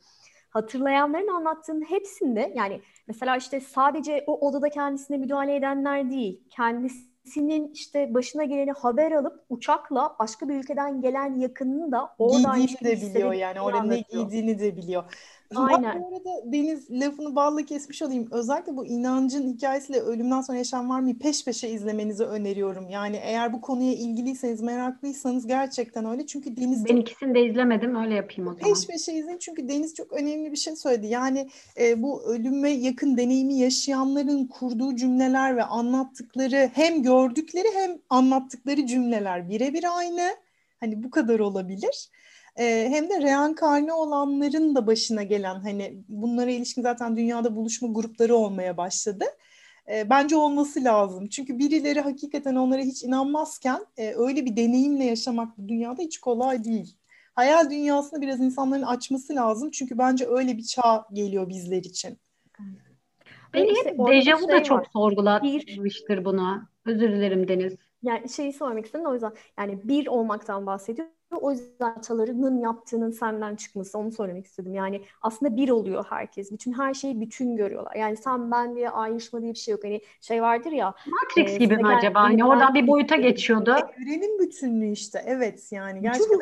Hatırlayanların 0.50 1.28
anlattığının 1.28 1.84
hepsinde 1.90 2.52
yani 2.56 2.80
mesela 3.08 3.36
işte 3.36 3.60
sadece 3.60 4.24
o 4.26 4.48
odada 4.48 4.68
kendisine 4.68 5.16
müdahale 5.16 5.56
edenler 5.56 6.10
değil 6.10 6.44
kendisinin 7.26 7.72
işte 7.72 8.14
başına 8.14 8.44
geleni 8.44 8.72
haber 8.72 9.12
alıp 9.12 9.44
uçakla 9.48 10.16
başka 10.18 10.48
bir 10.48 10.54
ülkeden 10.54 11.02
gelen 11.02 11.40
yakınını 11.40 11.92
da 11.92 12.14
orada 12.18 12.48
aynı 12.48 12.66
Giydiğini 12.66 12.98
de 12.98 13.06
biliyor 13.06 13.32
yani. 13.32 13.60
Orada 13.60 13.82
ne 13.82 14.00
giydiğini 14.00 14.58
de 14.58 14.76
biliyor. 14.76 15.04
Aynen. 15.54 16.02
Bu 16.02 16.06
arada 16.08 16.52
Deniz 16.52 16.90
lafını 16.90 17.36
balla 17.36 17.64
kesmiş 17.64 18.02
olayım. 18.02 18.28
Özellikle 18.30 18.76
bu 18.76 18.86
inancın 18.86 19.54
hikayesiyle 19.54 20.00
ölümden 20.00 20.40
sonra 20.40 20.58
yaşam 20.58 20.88
var 20.88 21.00
mı 21.00 21.18
peş 21.18 21.44
peşe 21.44 21.68
izlemenizi 21.68 22.24
öneriyorum. 22.24 22.88
Yani 22.88 23.16
eğer 23.22 23.52
bu 23.52 23.60
konuya 23.60 23.92
ilgiliyseniz, 23.92 24.62
meraklıysanız 24.62 25.46
gerçekten 25.46 26.04
öyle. 26.04 26.26
Çünkü 26.26 26.56
Deniz 26.56 26.84
Ben 26.84 26.96
ikisini 26.96 27.34
de 27.34 27.46
izlemedim. 27.46 27.96
Öyle 27.96 28.14
yapayım 28.14 28.50
o 28.50 28.54
zaman. 28.54 28.74
Peş 28.74 28.86
peşe 28.86 29.12
izleyin 29.12 29.38
çünkü 29.38 29.68
Deniz 29.68 29.94
çok 29.94 30.12
önemli 30.12 30.52
bir 30.52 30.56
şey 30.56 30.76
söyledi. 30.76 31.06
Yani 31.06 31.48
e, 31.80 32.02
bu 32.02 32.22
ölüme 32.24 32.70
yakın 32.70 33.16
deneyimi 33.16 33.54
yaşayanların 33.54 34.46
kurduğu 34.46 34.96
cümleler 34.96 35.56
ve 35.56 35.64
anlattıkları 35.64 36.70
hem 36.74 37.02
gördükleri 37.02 37.68
hem 37.74 37.98
anlattıkları 38.10 38.86
cümleler 38.86 39.48
birebir 39.48 39.84
aynı. 39.98 40.22
Hani 40.80 41.02
bu 41.02 41.10
kadar 41.10 41.38
olabilir. 41.38 42.08
E, 42.58 42.88
hem 42.90 43.10
de 43.10 43.22
reenkarne 43.22 43.92
olanların 43.92 44.74
da 44.74 44.86
başına 44.86 45.22
gelen 45.22 45.54
hani 45.60 46.04
bunlara 46.08 46.50
ilişkin 46.50 46.82
zaten 46.82 47.16
dünyada 47.16 47.56
buluşma 47.56 47.88
grupları 47.88 48.34
olmaya 48.36 48.76
başladı. 48.76 49.24
E, 49.92 50.10
bence 50.10 50.36
olması 50.36 50.84
lazım. 50.84 51.28
Çünkü 51.28 51.58
birileri 51.58 52.00
hakikaten 52.00 52.54
onlara 52.54 52.82
hiç 52.82 53.02
inanmazken 53.04 53.86
e, 53.96 54.14
öyle 54.14 54.44
bir 54.44 54.56
deneyimle 54.56 55.04
yaşamak 55.04 55.58
bu 55.58 55.68
dünyada 55.68 56.02
hiç 56.02 56.18
kolay 56.18 56.64
değil 56.64 56.96
hayal 57.36 57.70
dünyasını 57.70 58.20
biraz 58.20 58.40
insanların 58.40 58.82
açması 58.82 59.34
lazım. 59.34 59.70
Çünkü 59.70 59.98
bence 59.98 60.26
öyle 60.28 60.56
bir 60.56 60.62
çağ 60.62 61.06
geliyor 61.12 61.48
bizler 61.48 61.78
için. 61.78 62.18
Beni 63.54 63.72
İşte 63.72 63.90
hep 63.90 63.98
dejavu 64.08 64.48
da 64.48 64.56
şey 64.56 64.62
çok 64.62 64.78
var. 64.78 64.86
sorgulatmıştır 64.92 66.24
bunu. 66.24 66.68
Özür 66.86 67.12
dilerim 67.12 67.48
Deniz. 67.48 67.76
Yani 68.02 68.28
şeyi 68.28 68.52
sormak 68.52 68.86
istedim 68.86 69.06
o 69.06 69.12
yüzden 69.12 69.32
yani 69.58 69.80
bir 69.84 70.06
olmaktan 70.06 70.66
bahsediyor. 70.66 71.08
O 71.36 71.50
yüzden 71.50 71.90
atalarının 71.90 72.58
yaptığının 72.58 73.10
senden 73.10 73.56
çıkması 73.56 73.98
onu 73.98 74.12
söylemek 74.12 74.46
istedim. 74.46 74.74
Yani 74.74 75.00
aslında 75.22 75.56
bir 75.56 75.68
oluyor 75.68 76.04
herkes. 76.10 76.52
Bütün 76.52 76.72
her 76.72 76.94
şeyi 76.94 77.20
bütün 77.20 77.56
görüyorlar. 77.56 77.94
Yani 77.94 78.16
sen 78.16 78.50
ben 78.50 78.76
diye 78.76 78.90
ayrışma 78.90 79.42
diye 79.42 79.52
bir 79.52 79.58
şey 79.58 79.72
yok. 79.72 79.84
Hani 79.84 80.00
şey 80.20 80.42
vardır 80.42 80.72
ya 80.72 80.94
Matrix 81.06 81.54
Ee, 81.54 81.58
gibi 81.58 81.76
mi 81.76 81.88
acaba? 81.88 82.22
Hani 82.22 82.44
oradan 82.44 82.74
bir 82.74 82.86
boyuta 82.86 83.16
geçiyordu. 83.16 83.70
Evrenin 83.70 84.38
bütünlüğü 84.38 84.92
işte. 84.92 85.22
Evet 85.26 85.72
yani 85.72 86.00
gerçekten 86.00 86.40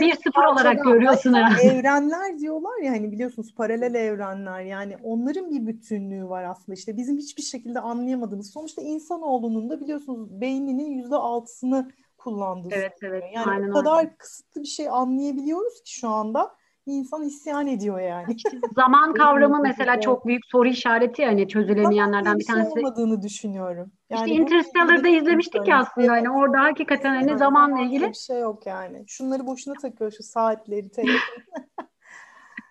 bir 0.00 0.14
sıfır 0.14 0.44
olarak 0.44 0.84
görüyorsun 0.84 1.34
herhalde. 1.34 1.62
evrenler 1.62 2.38
diyorlar 2.38 2.82
ya 2.82 2.92
hani 2.92 3.12
biliyorsunuz 3.12 3.54
paralel 3.54 3.94
evrenler 3.94 4.60
yani 4.60 4.96
onların 5.02 5.50
bir 5.50 5.66
bütünlüğü 5.66 6.28
var 6.28 6.44
aslında 6.44 6.74
işte 6.74 6.96
bizim 6.96 7.18
hiçbir 7.18 7.42
şekilde 7.42 7.80
anlayamadığımız 7.80 8.50
sonuçta 8.50 8.82
insanoğlunun 8.82 9.70
da 9.70 9.80
biliyorsunuz 9.80 10.40
beyninin 10.40 10.90
yüzde 10.90 11.16
altısını 11.16 11.90
kullandığı 12.26 12.68
Evet 12.72 12.92
söyleniyor. 13.00 13.22
evet. 13.24 13.34
Yani 13.36 13.50
Aynen 13.50 13.70
o 13.70 13.74
kadar 13.74 13.98
öyle. 13.98 14.16
kısıtlı 14.18 14.60
bir 14.62 14.66
şey 14.66 14.88
anlayabiliyoruz 14.88 15.82
ki 15.82 15.92
şu 15.98 16.08
anda 16.08 16.50
insan 16.86 17.22
isyan 17.22 17.66
ediyor 17.66 18.00
yani. 18.00 18.36
Zaman 18.74 19.14
kavramı 19.18 19.60
mesela 19.62 20.00
çok 20.00 20.26
büyük 20.26 20.46
soru 20.46 20.68
işareti 20.68 21.22
yani 21.22 21.48
çözülemeyenlerden 21.48 22.38
bir 22.38 22.44
şey 22.44 22.54
tanesi. 22.54 22.70
olmadığını 22.78 23.22
düşünüyorum. 23.22 23.92
İşte 24.10 24.14
Yani 24.14 24.30
bununla 24.30 24.42
Interstellar'da 24.42 25.08
izlemiştik 25.08 25.68
ya 25.68 25.78
aslında 25.78 26.12
hani 26.12 26.30
orada 26.30 26.60
hakikaten 26.60 27.14
hani 27.14 27.24
zamanla 27.24 27.38
zamanla 27.38 27.80
ilgili 27.82 28.08
bir 28.08 28.14
şey 28.14 28.40
yok 28.40 28.66
yani. 28.66 29.04
Şunları 29.06 29.46
boşuna 29.46 29.74
takıyor 29.74 30.10
şu 30.16 30.22
saatleri, 30.22 30.88
telefonu. 30.90 31.18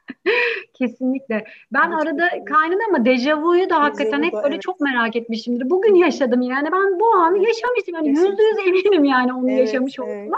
kesinlikle. 0.74 1.46
Ben 1.74 1.92
Evet, 1.92 2.02
arada 2.02 2.30
kaynadı 2.46 2.80
ama 2.90 3.06
dejavuyu 3.06 3.70
da 3.70 3.84
hakikaten 3.84 4.24
hep 4.24 4.34
böyle 4.34 4.56
evet. 4.56 4.62
çok 4.62 4.80
merak 4.80 5.16
etmişimdir. 5.16 5.70
Bugün 5.70 5.96
yaşadım 5.96 6.42
yani 6.42 6.72
ben 6.72 7.00
bu 7.00 7.06
anı 7.06 7.38
Evet. 7.38 7.48
yaşamışım. 7.48 7.96
Yani 7.96 8.10
yüzde 8.10 8.44
yüz 8.44 8.68
eminim 8.68 9.04
yani 9.04 9.34
onu 9.34 9.52
Evet, 9.52 9.60
yaşamış 9.60 10.00
evet. 10.00 10.10
olduğuma. 10.10 10.38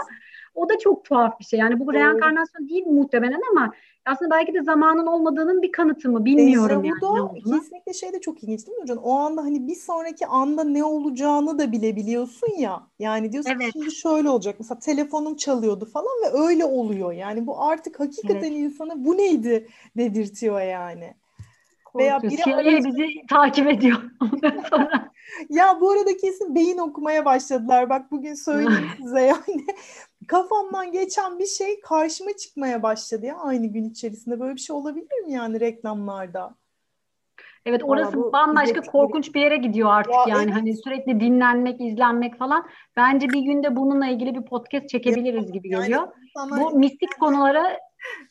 O 0.54 0.68
da 0.68 0.78
çok 0.78 1.04
tuhaf 1.04 1.40
bir 1.40 1.44
şey. 1.44 1.60
Yani 1.60 1.80
bu 1.80 1.94
reenkarnasyon 1.94 2.68
değil 2.68 2.86
muhtemelen 2.86 3.40
ama 3.50 3.72
aslında 4.08 4.30
belki 4.30 4.54
de 4.54 4.62
zamanın 4.62 5.06
olmadığının 5.06 5.62
bir 5.62 5.72
kanıtı 5.72 6.08
mı 6.08 6.24
bilmiyorum 6.24 6.84
yani 6.84 6.96
ne 6.96 7.00
Dejavuda 7.02 7.22
olduğunu. 7.24 7.60
kesinlikle 7.60 7.92
şey 7.92 8.12
de 8.12 8.20
çok 8.20 8.42
ilginç 8.42 8.66
değil 8.66 8.76
mi 8.78 8.82
hocam? 8.82 8.98
O 8.98 9.14
anda 9.18 9.42
hani 9.42 9.68
bir 9.68 9.74
sonraki 9.74 10.26
anda 10.26 10.64
ne 10.64 10.84
olacağını 10.84 11.58
da 11.58 11.72
bilebiliyorsun 11.72 12.58
ya. 12.58 12.82
Yani 12.98 13.32
diyorsun 13.32 13.52
Evet. 13.60 13.72
şimdi 13.72 13.90
şöyle 13.92 14.28
olacak. 14.30 14.56
Mesela 14.58 14.78
telefonum 14.78 15.36
çalıyordu 15.36 15.84
falan 15.84 16.12
ve 16.24 16.38
öyle 16.38 16.64
oluyor. 16.64 17.12
Yani 17.12 17.46
bu 17.46 17.62
artık 17.62 18.00
hakikaten 18.00 18.52
Evet. 18.52 18.58
insana 18.58 19.04
bu 19.04 19.16
neydi 19.16 19.68
dedirtiyor 19.96 20.60
yani. 20.60 21.14
Veya 21.96 22.22
biri 22.22 22.36
CIA 22.36 22.56
aracı- 22.56 22.88
bizi 22.88 23.06
takip 23.30 23.66
ediyor 23.68 23.98
ondan 24.20 24.62
sonra. 24.70 25.10
Ya 25.50 25.80
bu 25.80 25.90
arada 25.90 26.16
kesin 26.16 26.54
beyin 26.54 26.78
okumaya 26.78 27.24
başladılar. 27.24 27.90
Bak 27.90 28.10
bugün 28.10 28.34
söyleyeyim 28.34 28.88
size 29.02 29.20
yani. 29.20 29.66
Kafamdan 30.28 30.92
geçen 30.92 31.38
bir 31.38 31.46
şey 31.46 31.80
karşıma 31.80 32.30
çıkmaya 32.36 32.82
başladı 32.82 33.26
ya 33.26 33.36
aynı 33.36 33.66
gün 33.66 33.84
içerisinde. 33.84 34.40
Böyle 34.40 34.54
bir 34.54 34.60
şey 34.60 34.76
olabilir 34.76 35.20
mi 35.26 35.32
yani 35.32 35.60
reklamlarda? 35.60 36.54
Evet 37.66 37.82
orası 37.84 38.16
bu 38.16 38.32
bambaşka 38.32 38.72
izlettikleri- 38.78 38.90
korkunç 38.90 39.34
bir 39.34 39.40
yere 39.40 39.56
gidiyor 39.56 39.90
artık 39.92 40.12
Ya 40.12 40.24
yani 40.28 40.44
evet. 40.44 40.54
hani 40.54 40.76
sürekli 40.76 41.20
dinlenmek, 41.20 41.80
izlenmek 41.80 42.38
falan. 42.38 42.66
Bence 42.96 43.32
bir 43.32 43.40
günde 43.40 43.76
bununla 43.76 44.06
ilgili 44.06 44.34
bir 44.34 44.42
podcast 44.44 44.88
çekebiliriz 44.88 45.52
gibi 45.52 45.68
Yani 45.68 45.82
geliyor. 45.84 46.08
insanlar 46.22 46.60
Bu 46.60 46.78
mistik 46.78 47.20
konulara 47.20 47.78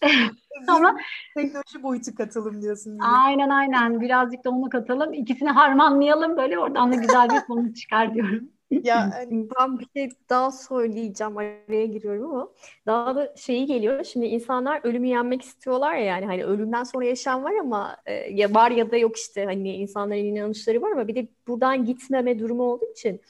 ama 0.67 0.95
teknoloji 1.37 1.83
boyutu 1.83 2.15
katılım 2.15 2.61
diyorsun. 2.61 2.93
bize. 2.93 3.07
aynen 3.07 3.49
aynen 3.49 4.01
birazcık 4.01 4.43
da 4.45 4.49
onu 4.49 4.69
katalım. 4.69 5.13
İkisini 5.13 5.49
harmanlayalım 5.49 6.37
böyle 6.37 6.59
oradan 6.59 6.91
da 6.91 6.95
güzel 6.95 7.29
bir 7.33 7.39
konu 7.47 7.73
çıkar 7.73 8.13
diyorum. 8.13 8.49
Ya 8.71 9.09
hani 9.13 9.47
Ben 9.59 9.79
bir 9.79 9.87
şey 9.95 10.09
daha 10.29 10.51
söyleyeceğim 10.51 11.37
araya 11.37 11.85
giriyorum 11.85 12.31
ama 12.33 12.49
daha 12.85 13.15
da 13.15 13.33
şeyi 13.37 13.65
geliyor. 13.65 14.03
Şimdi 14.03 14.25
insanlar 14.25 14.81
ölümü 14.83 15.07
yenmek 15.07 15.41
istiyorlar 15.41 15.93
ya 15.95 16.03
yani 16.05 16.25
hani 16.25 16.43
ölümden 16.45 16.83
sonra 16.83 17.05
yaşam 17.05 17.43
var 17.43 17.53
ama 17.61 17.97
e, 18.05 18.13
ya 18.13 18.53
var 18.53 18.71
ya 18.71 18.91
da 18.91 18.97
yok 18.97 19.17
işte 19.17 19.45
hani 19.45 19.75
insanların 19.75 20.19
inanışları 20.25 20.81
var 20.81 20.91
ama 20.91 21.07
bir 21.07 21.15
de 21.15 21.27
buradan 21.47 21.85
gitmeme 21.85 22.39
durumu 22.39 22.63
olduğu 22.63 22.91
için 22.91 23.21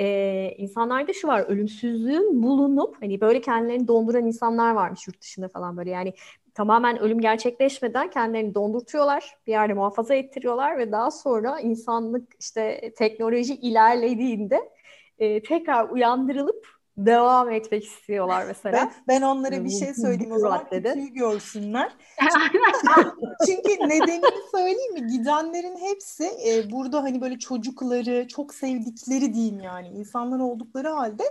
e, 0.00 0.54
insanlarda 0.58 1.12
şu 1.12 1.28
var 1.28 1.40
ölümsüzlüğün 1.48 2.42
bulunup 2.42 3.02
hani 3.02 3.20
böyle 3.20 3.40
kendilerini 3.40 3.88
donduran 3.88 4.26
insanlar 4.26 4.72
varmış 4.74 5.06
yurt 5.06 5.20
dışında 5.22 5.48
falan 5.48 5.76
böyle 5.76 5.90
yani 5.90 6.14
tamamen 6.58 6.98
ölüm 6.98 7.20
gerçekleşmeden 7.20 8.10
kendilerini 8.10 8.54
dondurtuyorlar 8.54 9.36
bir 9.46 9.52
yerde 9.52 9.74
muhafaza 9.74 10.14
ettiriyorlar 10.14 10.78
ve 10.78 10.92
daha 10.92 11.10
sonra 11.10 11.60
insanlık 11.60 12.32
işte 12.40 12.92
teknoloji 12.96 13.54
ilerlediğinde 13.54 14.70
e, 15.18 15.42
tekrar 15.42 15.88
uyandırılıp 15.88 16.66
devam 16.96 17.50
etmek 17.50 17.84
istiyorlar 17.84 18.44
mesela. 18.46 18.76
ben, 18.76 18.92
ben 19.08 19.22
onlara 19.22 19.64
bir 19.64 19.70
şey 19.70 19.94
söyleyeyim 19.94 20.32
o 20.32 20.38
zaman 20.38 20.68
kötüyü 20.70 21.08
görsünler. 21.08 21.92
Çünkü 23.46 23.88
nedenini 23.88 24.50
söyleyeyim 24.50 24.94
mi? 24.94 25.06
Gidenlerin 25.06 25.76
hepsi 25.76 26.24
e, 26.24 26.70
burada 26.70 27.02
hani 27.02 27.20
böyle 27.20 27.38
çocukları, 27.38 28.28
çok 28.28 28.54
sevdikleri 28.54 29.34
diyeyim 29.34 29.60
yani 29.60 29.88
insanlar 29.88 30.38
oldukları 30.38 30.88
halde 30.88 31.24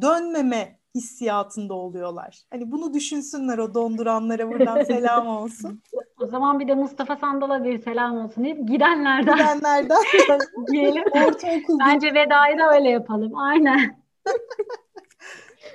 dönmeme 0.00 0.81
hissiyatında 0.94 1.74
oluyorlar. 1.74 2.38
Hani 2.50 2.72
bunu 2.72 2.94
düşünsünler 2.94 3.58
o 3.58 3.74
donduranlara 3.74 4.48
buradan 4.48 4.82
selam 4.84 5.26
olsun. 5.26 5.82
O 6.20 6.26
zaman 6.26 6.60
bir 6.60 6.68
de 6.68 6.74
Mustafa 6.74 7.16
Sandal'a 7.16 7.64
bir 7.64 7.78
selam 7.78 8.16
olsun 8.16 8.44
deyip 8.44 8.68
gidenlerden 8.68 9.34
Gidenlerden 9.34 9.98
diyelim. 10.72 11.04
ortaokul 11.04 11.78
Bence 11.78 12.14
vedayı 12.14 12.58
da 12.58 12.74
öyle 12.74 12.90
yapalım. 12.90 13.36
Aynen. 13.36 14.02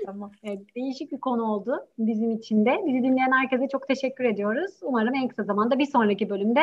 Tamam. 0.05 0.31
Evet, 0.43 0.59
değişik 0.75 1.11
bir 1.11 1.19
konu 1.19 1.43
oldu 1.43 1.87
bizim 1.99 2.31
için 2.31 2.65
de. 2.65 2.81
Bizi 2.85 3.03
dinleyen 3.03 3.31
herkese 3.31 3.67
çok 3.67 3.87
teşekkür 3.87 4.23
ediyoruz. 4.23 4.71
Umarım 4.81 5.15
en 5.15 5.27
kısa 5.27 5.43
zamanda 5.43 5.79
bir 5.79 5.85
sonraki 5.85 6.29
bölümde 6.29 6.61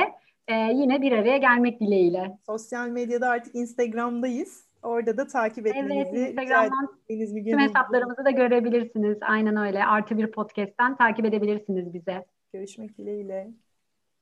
e, 0.49 0.55
yine 0.55 1.03
bir 1.03 1.13
araya 1.13 1.37
gelmek 1.37 1.81
dileğiyle. 1.81 2.39
Sosyal 2.47 2.89
medyada 2.89 3.29
artık 3.29 3.55
Instagram'dayız. 3.55 4.65
Orada 4.85 5.17
da 5.17 5.27
takip 5.27 5.67
etmenizi 5.67 6.17
Evet, 6.17 6.31
Instagram'dan 6.31 6.99
tüm 7.09 7.59
hesaplarımızı 7.59 8.25
da 8.25 8.31
görebilirsiniz. 8.31 9.19
Aynen 9.21 9.57
öyle. 9.57 9.85
Artı 9.85 10.19
bir 10.19 10.31
podcast'ten 10.31 10.97
takip 10.97 11.27
edebilirsiniz 11.27 11.95
bize. 11.95 12.25
görüşmek 12.53 12.99
dileğiyle. 12.99 13.51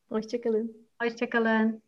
Hoşçakalın. 0.09 0.77
Hoşçakalın. 1.03 1.83